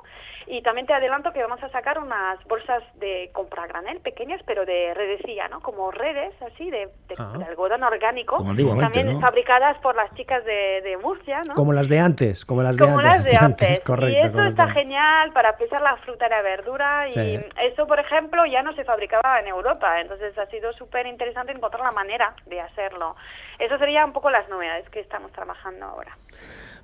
Y 0.47 0.63
también 0.63 0.87
te 0.87 0.95
adelanto 0.95 1.33
que 1.33 1.43
vamos 1.43 1.61
a 1.65 1.69
sacar 1.71 1.99
unas 1.99 2.43
bolsas 2.45 2.83
de 2.95 3.29
compra 3.33 3.67
granel 3.67 3.99
pequeñas, 4.01 4.41
pero 4.47 4.65
de 4.65 4.95
redecilla, 4.95 5.49
¿no? 5.49 5.61
Como 5.61 5.91
redes, 5.91 6.33
así, 6.43 6.71
de, 6.71 6.87
de, 7.09 7.15
Ah. 7.19 7.35
de 7.37 7.45
algodón 7.45 7.83
orgánico. 7.83 8.37
Como 8.37 8.55
También 8.79 9.15
¿no? 9.15 9.21
fabricadas 9.21 9.77
por 9.79 9.97
las 9.97 10.15
chicas 10.15 10.45
de, 10.45 10.81
de 10.83 10.97
Murcia, 10.99 11.41
¿no? 11.49 11.55
Como 11.55 11.73
las 11.73 11.89
de 11.89 11.99
antes, 11.99 12.45
como 12.45 12.63
las 12.63 12.77
de 12.77 12.85
como 12.85 12.99
antes. 13.01 13.11
las 13.11 13.25
de 13.25 13.37
antes. 13.41 13.81
Correcto, 13.81 14.17
y 14.17 14.21
eso 14.21 14.33
correcto. 14.33 14.63
está 14.63 14.73
genial 14.73 15.33
para 15.33 15.57
pesar 15.57 15.83
la 15.83 15.97
fruta 15.99 16.29
y 16.29 16.31
la 16.31 16.43
verdura. 16.43 17.09
Y 17.09 17.11
Sí. 17.11 17.45
eso, 17.63 17.87
por 17.89 17.99
ejemplo, 17.99 18.47
ya 18.47 18.63
no 18.63 18.73
se 18.75 18.85
fabricaba 18.85 19.41
en 19.41 19.49
Europa. 19.49 20.01
Entonces 20.01 20.39
ha 20.39 20.47
sido 20.47 20.73
súper 20.75 21.07
interesante 21.09 21.51
encontrar 21.51 21.83
la 21.83 21.91
manera 21.93 22.33
de 22.47 22.61
hacerlo. 22.61 23.17
Eso 23.59 23.77
sería 23.79 24.05
un 24.05 24.13
poco 24.13 24.31
las 24.31 24.49
novedades 24.49 24.89
que 24.91 25.01
estamos 25.01 25.33
trabajando 25.33 25.85
ahora. 25.87 26.17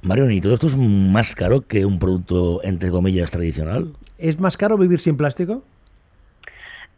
Marion, 0.02 0.30
¿y 0.32 0.40
todo 0.40 0.54
esto 0.54 0.66
es 0.66 0.76
más 0.76 1.35
caro 1.35 1.66
que 1.66 1.85
un 1.85 1.98
producto, 1.98 2.62
entre 2.62 2.90
comillas, 2.90 3.30
tradicional? 3.30 3.92
¿Es 4.18 4.38
más 4.38 4.56
caro 4.56 4.76
vivir 4.76 4.98
sin 4.98 5.16
plástico? 5.16 5.62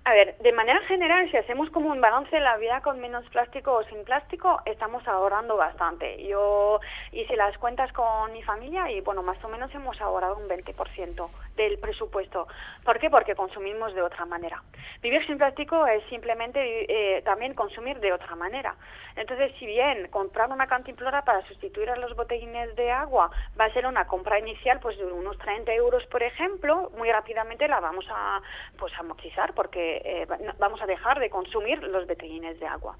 A 0.04 0.12
ver, 0.14 0.38
de 0.38 0.52
manera 0.52 0.80
general, 0.88 1.30
si 1.30 1.36
hacemos 1.36 1.68
como 1.68 1.90
un 1.90 2.00
balance 2.00 2.34
de 2.34 2.40
la 2.40 2.56
vida 2.56 2.80
con 2.80 2.98
menos 2.98 3.28
plástico 3.28 3.74
o 3.74 3.84
sin 3.84 4.04
plástico, 4.04 4.58
estamos 4.64 5.06
ahorrando 5.06 5.56
bastante. 5.56 6.26
Yo 6.26 6.80
hice 7.12 7.36
las 7.36 7.58
cuentas 7.58 7.92
con 7.92 8.32
mi 8.32 8.42
familia 8.42 8.90
y, 8.90 9.02
bueno, 9.02 9.22
más 9.22 9.36
o 9.44 9.48
menos 9.48 9.74
hemos 9.74 10.00
ahorrado 10.00 10.38
un 10.38 10.48
20% 10.48 11.28
del 11.58 11.78
presupuesto. 11.78 12.46
¿Por 12.84 12.98
qué? 12.98 13.10
Porque 13.10 13.34
consumimos 13.34 13.94
de 13.94 14.00
otra 14.00 14.24
manera. 14.24 14.62
Vivir 15.02 15.26
sin 15.26 15.36
plástico 15.36 15.86
es 15.86 16.02
simplemente 16.08 16.58
eh, 16.88 17.22
también 17.22 17.52
consumir 17.54 18.00
de 18.00 18.12
otra 18.14 18.34
manera. 18.36 18.74
Entonces, 19.16 19.52
si 19.58 19.66
bien 19.66 20.08
comprar 20.08 20.48
una 20.50 20.66
cantimplora 20.66 21.22
para 21.24 21.42
sustituir 21.46 21.90
a 21.90 21.96
los 21.96 22.14
botellines 22.16 22.74
de 22.76 22.90
agua 22.90 23.30
va 23.60 23.64
a 23.66 23.72
ser 23.72 23.86
una 23.86 24.06
compra 24.06 24.38
inicial 24.38 24.78
pues 24.80 24.96
de 24.96 25.04
unos 25.04 25.36
30 25.38 25.72
euros, 25.74 26.06
por 26.06 26.22
ejemplo, 26.22 26.90
muy 26.96 27.10
rápidamente 27.10 27.66
la 27.68 27.80
vamos 27.80 28.06
a 28.10 28.40
pues 28.78 28.92
amortizar 28.98 29.52
porque 29.54 30.00
eh, 30.04 30.26
vamos 30.58 30.80
a 30.80 30.86
dejar 30.86 31.18
de 31.18 31.28
consumir 31.30 31.82
los 31.82 32.06
botellines 32.06 32.58
de 32.60 32.66
agua. 32.66 32.96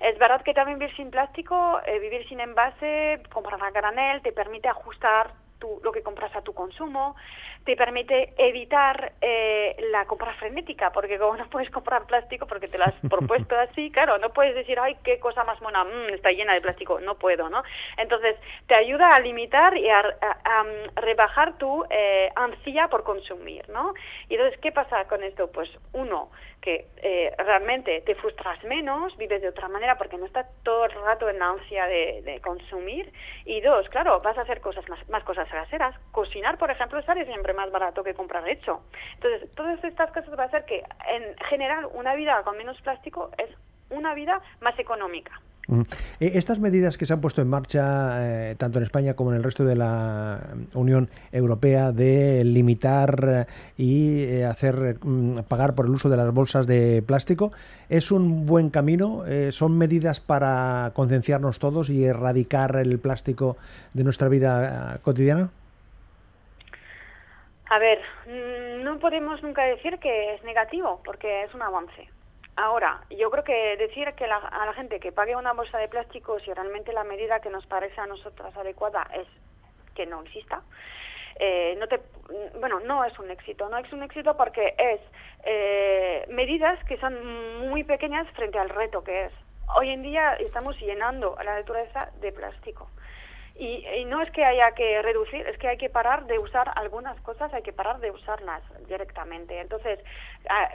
Es 0.00 0.18
verdad 0.18 0.42
que 0.42 0.52
también 0.54 0.78
vivir 0.78 0.94
sin 0.96 1.10
plástico, 1.10 1.80
eh, 1.86 1.98
vivir 1.98 2.28
sin 2.28 2.40
envase, 2.40 3.22
comprar 3.32 3.62
a 3.62 3.70
granel, 3.70 4.20
te 4.20 4.32
permite 4.32 4.68
ajustar 4.68 5.32
tu- 5.58 5.80
lo 5.82 5.92
que 5.92 6.02
compras 6.02 6.34
a 6.36 6.42
tu 6.42 6.52
consumo, 6.52 7.16
te 7.64 7.76
permite 7.76 8.34
evitar 8.36 9.12
eh, 9.20 9.76
la 9.90 10.04
compra 10.06 10.34
frenética, 10.34 10.90
porque 10.92 11.18
como 11.18 11.36
no 11.36 11.48
puedes 11.48 11.70
comprar 11.70 12.06
plástico 12.06 12.46
porque 12.46 12.68
te 12.68 12.78
lo 12.78 12.84
has 12.84 12.94
propuesto 13.08 13.56
así, 13.58 13.90
claro, 13.90 14.18
no 14.18 14.30
puedes 14.32 14.54
decir, 14.54 14.78
ay, 14.78 14.96
qué 15.02 15.18
cosa 15.18 15.44
más 15.44 15.60
mona, 15.62 15.84
mm, 15.84 16.14
está 16.14 16.30
llena 16.30 16.54
de 16.54 16.60
plástico, 16.60 17.00
no 17.00 17.14
puedo, 17.16 17.48
¿no? 17.48 17.62
Entonces, 17.96 18.36
te 18.66 18.74
ayuda 18.74 19.14
a 19.14 19.20
limitar 19.20 19.76
y 19.76 19.88
a, 19.88 20.00
a- 20.00 20.60
a, 20.60 20.64
mm, 20.64 20.96
rebajar 20.96 21.56
tu 21.58 21.84
eh, 21.90 22.30
ansia 22.36 22.88
por 22.88 23.02
consumir, 23.04 23.68
¿no? 23.70 23.94
Y 24.28 24.34
entonces, 24.34 24.58
¿qué 24.60 24.70
pasa 24.72 25.06
con 25.06 25.22
esto? 25.22 25.50
Pues 25.50 25.70
uno, 25.92 26.30
que 26.60 26.86
eh, 27.02 27.32
realmente 27.38 28.00
te 28.02 28.14
frustras 28.14 28.62
menos, 28.64 29.14
vives 29.18 29.42
de 29.42 29.48
otra 29.48 29.68
manera 29.68 29.96
porque 29.98 30.16
no 30.16 30.24
estás 30.26 30.46
todo 30.62 30.86
el 30.86 30.92
rato 30.92 31.28
en 31.28 31.38
la 31.38 31.50
ansia 31.50 31.86
de, 31.86 32.22
de 32.22 32.40
consumir. 32.40 33.12
Y 33.44 33.60
dos, 33.60 33.86
claro, 33.90 34.20
vas 34.20 34.36
a 34.38 34.42
hacer 34.42 34.60
cosas 34.62 34.88
más, 34.88 35.06
más 35.10 35.22
cosas 35.24 35.48
caseras. 35.48 35.94
Cocinar, 36.10 36.56
por 36.58 36.70
ejemplo, 36.70 37.02
sale 37.02 37.26
siempre 37.26 37.52
más 37.54 37.70
barato 37.70 38.02
que 38.02 38.14
comprar 38.14 38.48
hecho. 38.48 38.80
Entonces, 39.14 39.50
todas 39.54 39.82
estas 39.84 40.10
cosas 40.12 40.38
va 40.38 40.44
a 40.44 40.46
hacer 40.46 40.64
que, 40.64 40.82
en 41.08 41.36
general, 41.48 41.88
una 41.94 42.14
vida 42.14 42.42
con 42.44 42.56
menos 42.56 42.80
plástico 42.82 43.30
es 43.38 43.50
una 43.90 44.14
vida 44.14 44.40
más 44.60 44.78
económica. 44.78 45.40
Mm. 45.66 45.80
Eh, 46.20 46.32
Estas 46.34 46.58
medidas 46.58 46.98
que 46.98 47.06
se 47.06 47.12
han 47.12 47.20
puesto 47.20 47.40
en 47.40 47.48
marcha, 47.48 48.50
eh, 48.50 48.54
tanto 48.56 48.78
en 48.78 48.84
España 48.84 49.14
como 49.14 49.30
en 49.30 49.36
el 49.36 49.42
resto 49.42 49.64
de 49.64 49.76
la 49.76 50.40
Unión 50.74 51.08
Europea, 51.32 51.92
de 51.92 52.44
limitar 52.44 53.46
eh, 53.48 53.82
y 53.82 54.42
hacer 54.42 54.98
mm, 55.02 55.40
pagar 55.48 55.74
por 55.74 55.86
el 55.86 55.92
uso 55.92 56.08
de 56.08 56.16
las 56.16 56.32
bolsas 56.32 56.66
de 56.66 57.02
plástico, 57.02 57.52
¿es 57.88 58.10
un 58.10 58.46
buen 58.46 58.70
camino? 58.70 59.24
¿Son 59.50 59.76
medidas 59.76 60.20
para 60.20 60.92
concienciarnos 60.94 61.58
todos 61.58 61.90
y 61.90 62.04
erradicar 62.04 62.76
el 62.76 62.98
plástico 62.98 63.56
de 63.92 64.04
nuestra 64.04 64.28
vida 64.28 64.98
cotidiana? 65.02 65.50
A 67.70 67.78
ver, 67.78 67.98
mm, 68.26 68.82
no 68.84 68.98
podemos 68.98 69.42
nunca 69.42 69.64
decir 69.64 69.98
que 69.98 70.34
es 70.34 70.42
negativo, 70.44 71.00
porque 71.04 71.44
es 71.44 71.54
un 71.54 71.62
avance. 71.62 72.08
Ahora, 72.56 73.00
yo 73.10 73.30
creo 73.30 73.42
que 73.42 73.76
decir 73.76 74.12
que 74.14 74.26
la- 74.26 74.36
a 74.36 74.66
la 74.66 74.74
gente 74.74 75.00
que 75.00 75.12
pague 75.12 75.34
una 75.34 75.52
bolsa 75.54 75.78
de 75.78 75.88
plástico 75.88 76.38
si 76.40 76.52
realmente 76.52 76.92
la 76.92 77.02
medida 77.04 77.40
que 77.40 77.50
nos 77.50 77.66
parece 77.66 78.00
a 78.00 78.06
nosotras 78.06 78.56
adecuada 78.56 79.06
es 79.14 79.26
que 79.94 80.06
no 80.06 80.22
exista, 80.22 80.62
eh, 81.40 81.74
no 81.78 81.88
te, 81.88 81.98
mm, 81.98 82.60
bueno, 82.60 82.78
no 82.80 83.04
es 83.04 83.18
un 83.18 83.30
éxito, 83.30 83.68
no 83.68 83.78
es 83.78 83.92
un 83.92 84.02
éxito 84.02 84.36
porque 84.36 84.74
es 84.78 85.00
eh, 85.46 86.24
medidas 86.28 86.82
que 86.84 86.96
son 86.98 87.68
muy 87.68 87.82
pequeñas 87.84 88.26
frente 88.34 88.58
al 88.58 88.68
reto 88.70 89.02
que 89.02 89.26
es. 89.26 89.32
Hoy 89.76 89.90
en 89.90 90.02
día 90.02 90.34
estamos 90.34 90.78
llenando 90.80 91.36
a 91.38 91.44
la 91.44 91.54
naturaleza 91.56 92.10
de 92.20 92.32
plástico. 92.32 92.88
Y, 93.56 93.86
y 93.86 94.04
no 94.06 94.20
es 94.20 94.30
que 94.32 94.44
haya 94.44 94.72
que 94.72 95.00
reducir, 95.00 95.46
es 95.46 95.56
que 95.58 95.68
hay 95.68 95.76
que 95.76 95.88
parar 95.88 96.26
de 96.26 96.40
usar 96.40 96.72
algunas 96.74 97.20
cosas, 97.20 97.54
hay 97.54 97.62
que 97.62 97.72
parar 97.72 98.00
de 98.00 98.10
usarlas 98.10 98.62
directamente. 98.88 99.60
Entonces, 99.60 100.00
a, 100.48 100.72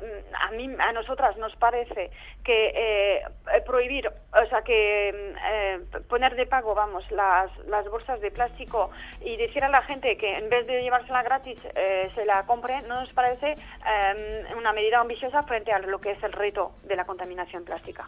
a 0.48 0.52
mí, 0.52 0.74
a 0.80 0.94
nosotras 0.94 1.36
nos 1.36 1.54
parece 1.58 2.10
que 2.44 2.72
eh, 2.74 3.22
prohibir, 3.66 4.08
o 4.08 4.46
sea, 4.48 4.62
que 4.62 5.10
eh, 5.10 5.80
poner 6.08 6.36
de 6.36 6.46
pago, 6.46 6.74
vamos, 6.74 7.04
las, 7.12 7.56
las 7.68 7.86
bolsas 7.90 8.22
de 8.22 8.32
plástico 8.32 8.92
y 9.20 9.36
decir 9.36 9.62
a 9.66 9.70
la 9.70 9.82
gente 9.82 10.16
que 10.16 10.38
en 10.38 10.50
vez 10.50 10.66
de 10.66 10.82
llevársela 10.82 11.22
gratis 11.22 11.60
eh, 11.76 12.10
se 12.16 12.24
la 12.24 12.46
compre, 12.46 12.82
no 12.88 13.02
nos 13.02 13.12
parece 13.12 13.56
eh, 13.56 14.46
una 14.58 14.72
medida 14.72 15.02
ambiciosa 15.02 15.44
frente 15.44 15.74
a 15.74 15.80
lo 15.80 16.00
que 16.00 16.12
es 16.12 16.24
el 16.24 16.32
reto 16.32 16.72
de 16.84 16.96
la 16.96 17.04
contaminación 17.04 17.66
plástica. 17.66 18.08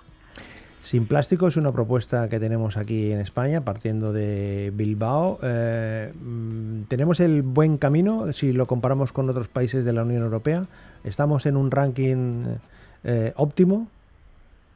Sin 0.81 1.07
plástico 1.07 1.47
es 1.47 1.57
una 1.57 1.71
propuesta 1.71 2.27
que 2.27 2.39
tenemos 2.39 2.75
aquí 2.75 3.11
en 3.11 3.19
España, 3.19 3.61
partiendo 3.63 4.11
de 4.11 4.71
Bilbao. 4.73 5.37
Eh, 5.43 6.11
mm, 6.11 6.85
¿Tenemos 6.85 7.19
el 7.19 7.43
buen 7.43 7.77
camino 7.77 8.33
si 8.33 8.51
lo 8.51 8.65
comparamos 8.65 9.13
con 9.13 9.29
otros 9.29 9.47
países 9.47 9.85
de 9.85 9.93
la 9.93 10.01
Unión 10.01 10.23
Europea? 10.23 10.63
¿Estamos 11.03 11.45
en 11.45 11.55
un 11.55 11.69
ranking 11.69 12.57
eh, 13.03 13.31
óptimo, 13.35 13.87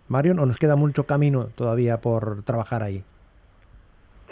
Marion, 0.07 0.37
o 0.37 0.45
nos 0.45 0.57
queda 0.57 0.75
mucho 0.75 1.07
camino 1.07 1.47
todavía 1.55 1.97
por 1.97 2.43
trabajar 2.43 2.83
ahí? 2.83 3.03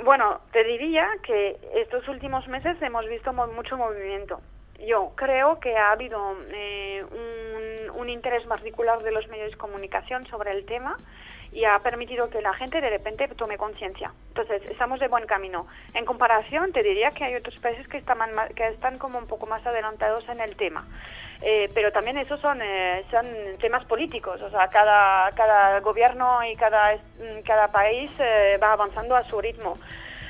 Bueno, 0.06 0.42
te 0.52 0.64
diría 0.66 1.08
que 1.26 1.58
estos 1.76 2.08
últimos 2.08 2.48
meses 2.50 2.80
hemos 2.84 3.08
visto 3.10 3.34
mucho 3.34 3.78
movimiento. 3.78 4.42
Yo 4.88 5.14
creo 5.16 5.60
que 5.60 5.76
ha 5.76 5.92
habido 5.92 6.20
eh, 6.54 7.04
un, 7.04 8.00
un 8.00 8.10
interés 8.10 8.46
particular 8.46 9.02
de 9.02 9.12
los 9.12 9.28
medios 9.28 9.52
de 9.52 9.58
comunicación 9.58 10.28
sobre 10.28 10.52
el 10.52 10.66
tema 10.66 10.98
y 11.54 11.66
ha 11.66 11.78
permitido 11.80 12.30
que 12.30 12.42
la 12.42 12.54
gente 12.54 12.82
de 12.82 12.90
repente 12.90 13.28
tome 13.30 13.58
conciencia. 13.58 14.12
Entonces, 14.30 14.64
estamos 14.70 15.00
de 15.00 15.08
buen 15.08 15.26
camino. 15.28 15.68
En 15.94 16.04
comparación, 16.04 16.72
te 16.72 16.82
diría 16.82 17.12
que 17.12 17.24
hay 17.24 17.36
otros 17.36 17.56
países 17.60 17.88
que 17.88 17.98
están, 17.98 18.18
que 18.56 18.68
están 18.70 18.98
como 18.98 19.20
un 19.20 19.28
poco 19.28 19.46
más 19.46 19.66
adelantados 19.66 20.28
en 20.30 20.42
el 20.42 20.56
tema. 20.56 20.86
Eh, 21.42 21.70
pero 21.74 21.92
también 21.92 22.18
esos 22.18 22.40
son, 22.40 22.62
eh, 22.62 23.04
son 23.12 23.26
temas 23.60 23.84
políticos, 23.86 24.42
o 24.42 24.50
sea, 24.50 24.70
cada, 24.70 25.30
cada 25.32 25.82
gobierno 25.82 26.42
y 26.46 26.56
cada, 26.56 26.98
cada 27.46 27.68
país 27.68 28.10
eh, 28.18 28.58
va 28.64 28.72
avanzando 28.72 29.16
a 29.16 29.24
su 29.26 29.42
ritmo. 29.42 29.76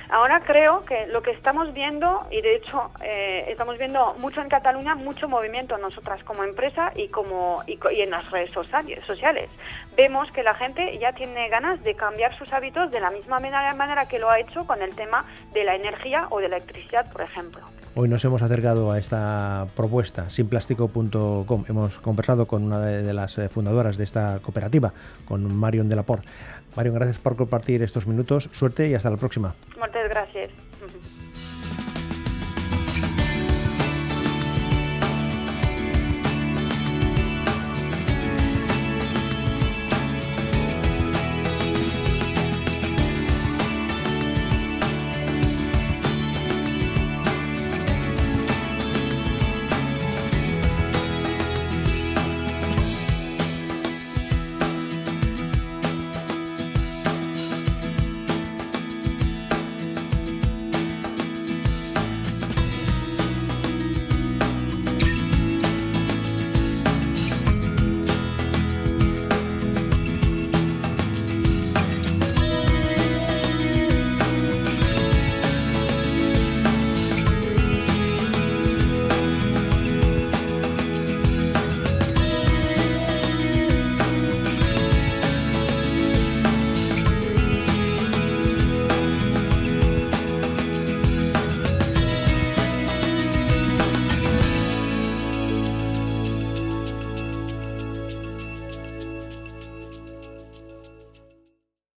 Ahora 0.10 0.42
creo 0.42 0.84
que 0.86 1.08
lo 1.08 1.22
que 1.22 1.32
estamos 1.32 1.74
viendo, 1.74 2.28
y 2.32 2.42
de 2.42 2.56
hecho 2.56 2.92
eh, 3.02 3.46
estamos 3.48 3.78
viendo 3.78 4.16
mucho 4.20 4.42
en 4.42 4.50
Cataluña, 4.50 4.96
mucho 4.96 5.28
movimiento 5.28 5.78
nosotras 5.78 6.24
como 6.24 6.44
empresa 6.44 6.92
y, 6.96 7.08
como, 7.08 7.64
y, 7.68 7.80
en 8.02 8.12
las 8.12 8.30
redes 8.32 8.52
sociales. 8.52 9.50
Vemos 9.96 10.30
que 10.32 10.44
la 10.44 10.54
gente 10.54 10.98
ya 11.00 11.14
tiene 11.14 11.50
ganas 11.50 11.84
de 11.84 11.96
cambiar 11.96 12.38
sus 12.38 12.52
hábitos 12.54 12.92
de 12.92 13.00
la 13.00 13.12
misma 13.12 13.40
manera, 13.40 14.06
que 14.08 14.20
lo 14.20 14.30
ha 14.30 14.40
hecho 14.40 14.66
con 14.66 14.82
el 14.82 14.96
tema 14.96 15.26
de 15.54 15.64
la 15.64 15.76
energía 15.76 16.28
o 16.30 16.40
de 16.40 16.50
la 16.50 16.58
electricidad, 16.58 17.12
por 17.12 17.22
ejemplo. 17.22 17.62
Hoy 17.96 18.10
nos 18.10 18.26
hemos 18.26 18.42
acercado 18.42 18.92
a 18.92 18.98
esta 18.98 19.68
propuesta, 19.76 20.30
sinplástico.com. 20.30 21.66
Hemos 21.68 21.98
conversado 22.00 22.48
con 22.48 22.64
una 22.64 22.80
de, 22.80 23.14
las 23.14 23.38
eh, 23.38 23.50
fundadoras 23.50 23.98
de 23.98 24.04
esta 24.04 24.40
cooperativa, 24.40 24.94
con 25.26 25.56
Marion 25.56 25.90
Delaport. 25.90 26.24
Marion, 26.76 26.96
gracias 26.96 27.18
por 27.18 27.36
compartir 27.36 27.84
estos 27.84 28.08
minutos. 28.08 28.50
Suerte 28.52 28.88
y 28.88 28.94
hasta 28.94 29.10
la 29.10 29.18
próxima. 29.18 29.54
Muchas 29.78 30.10
gracias. 30.10 30.50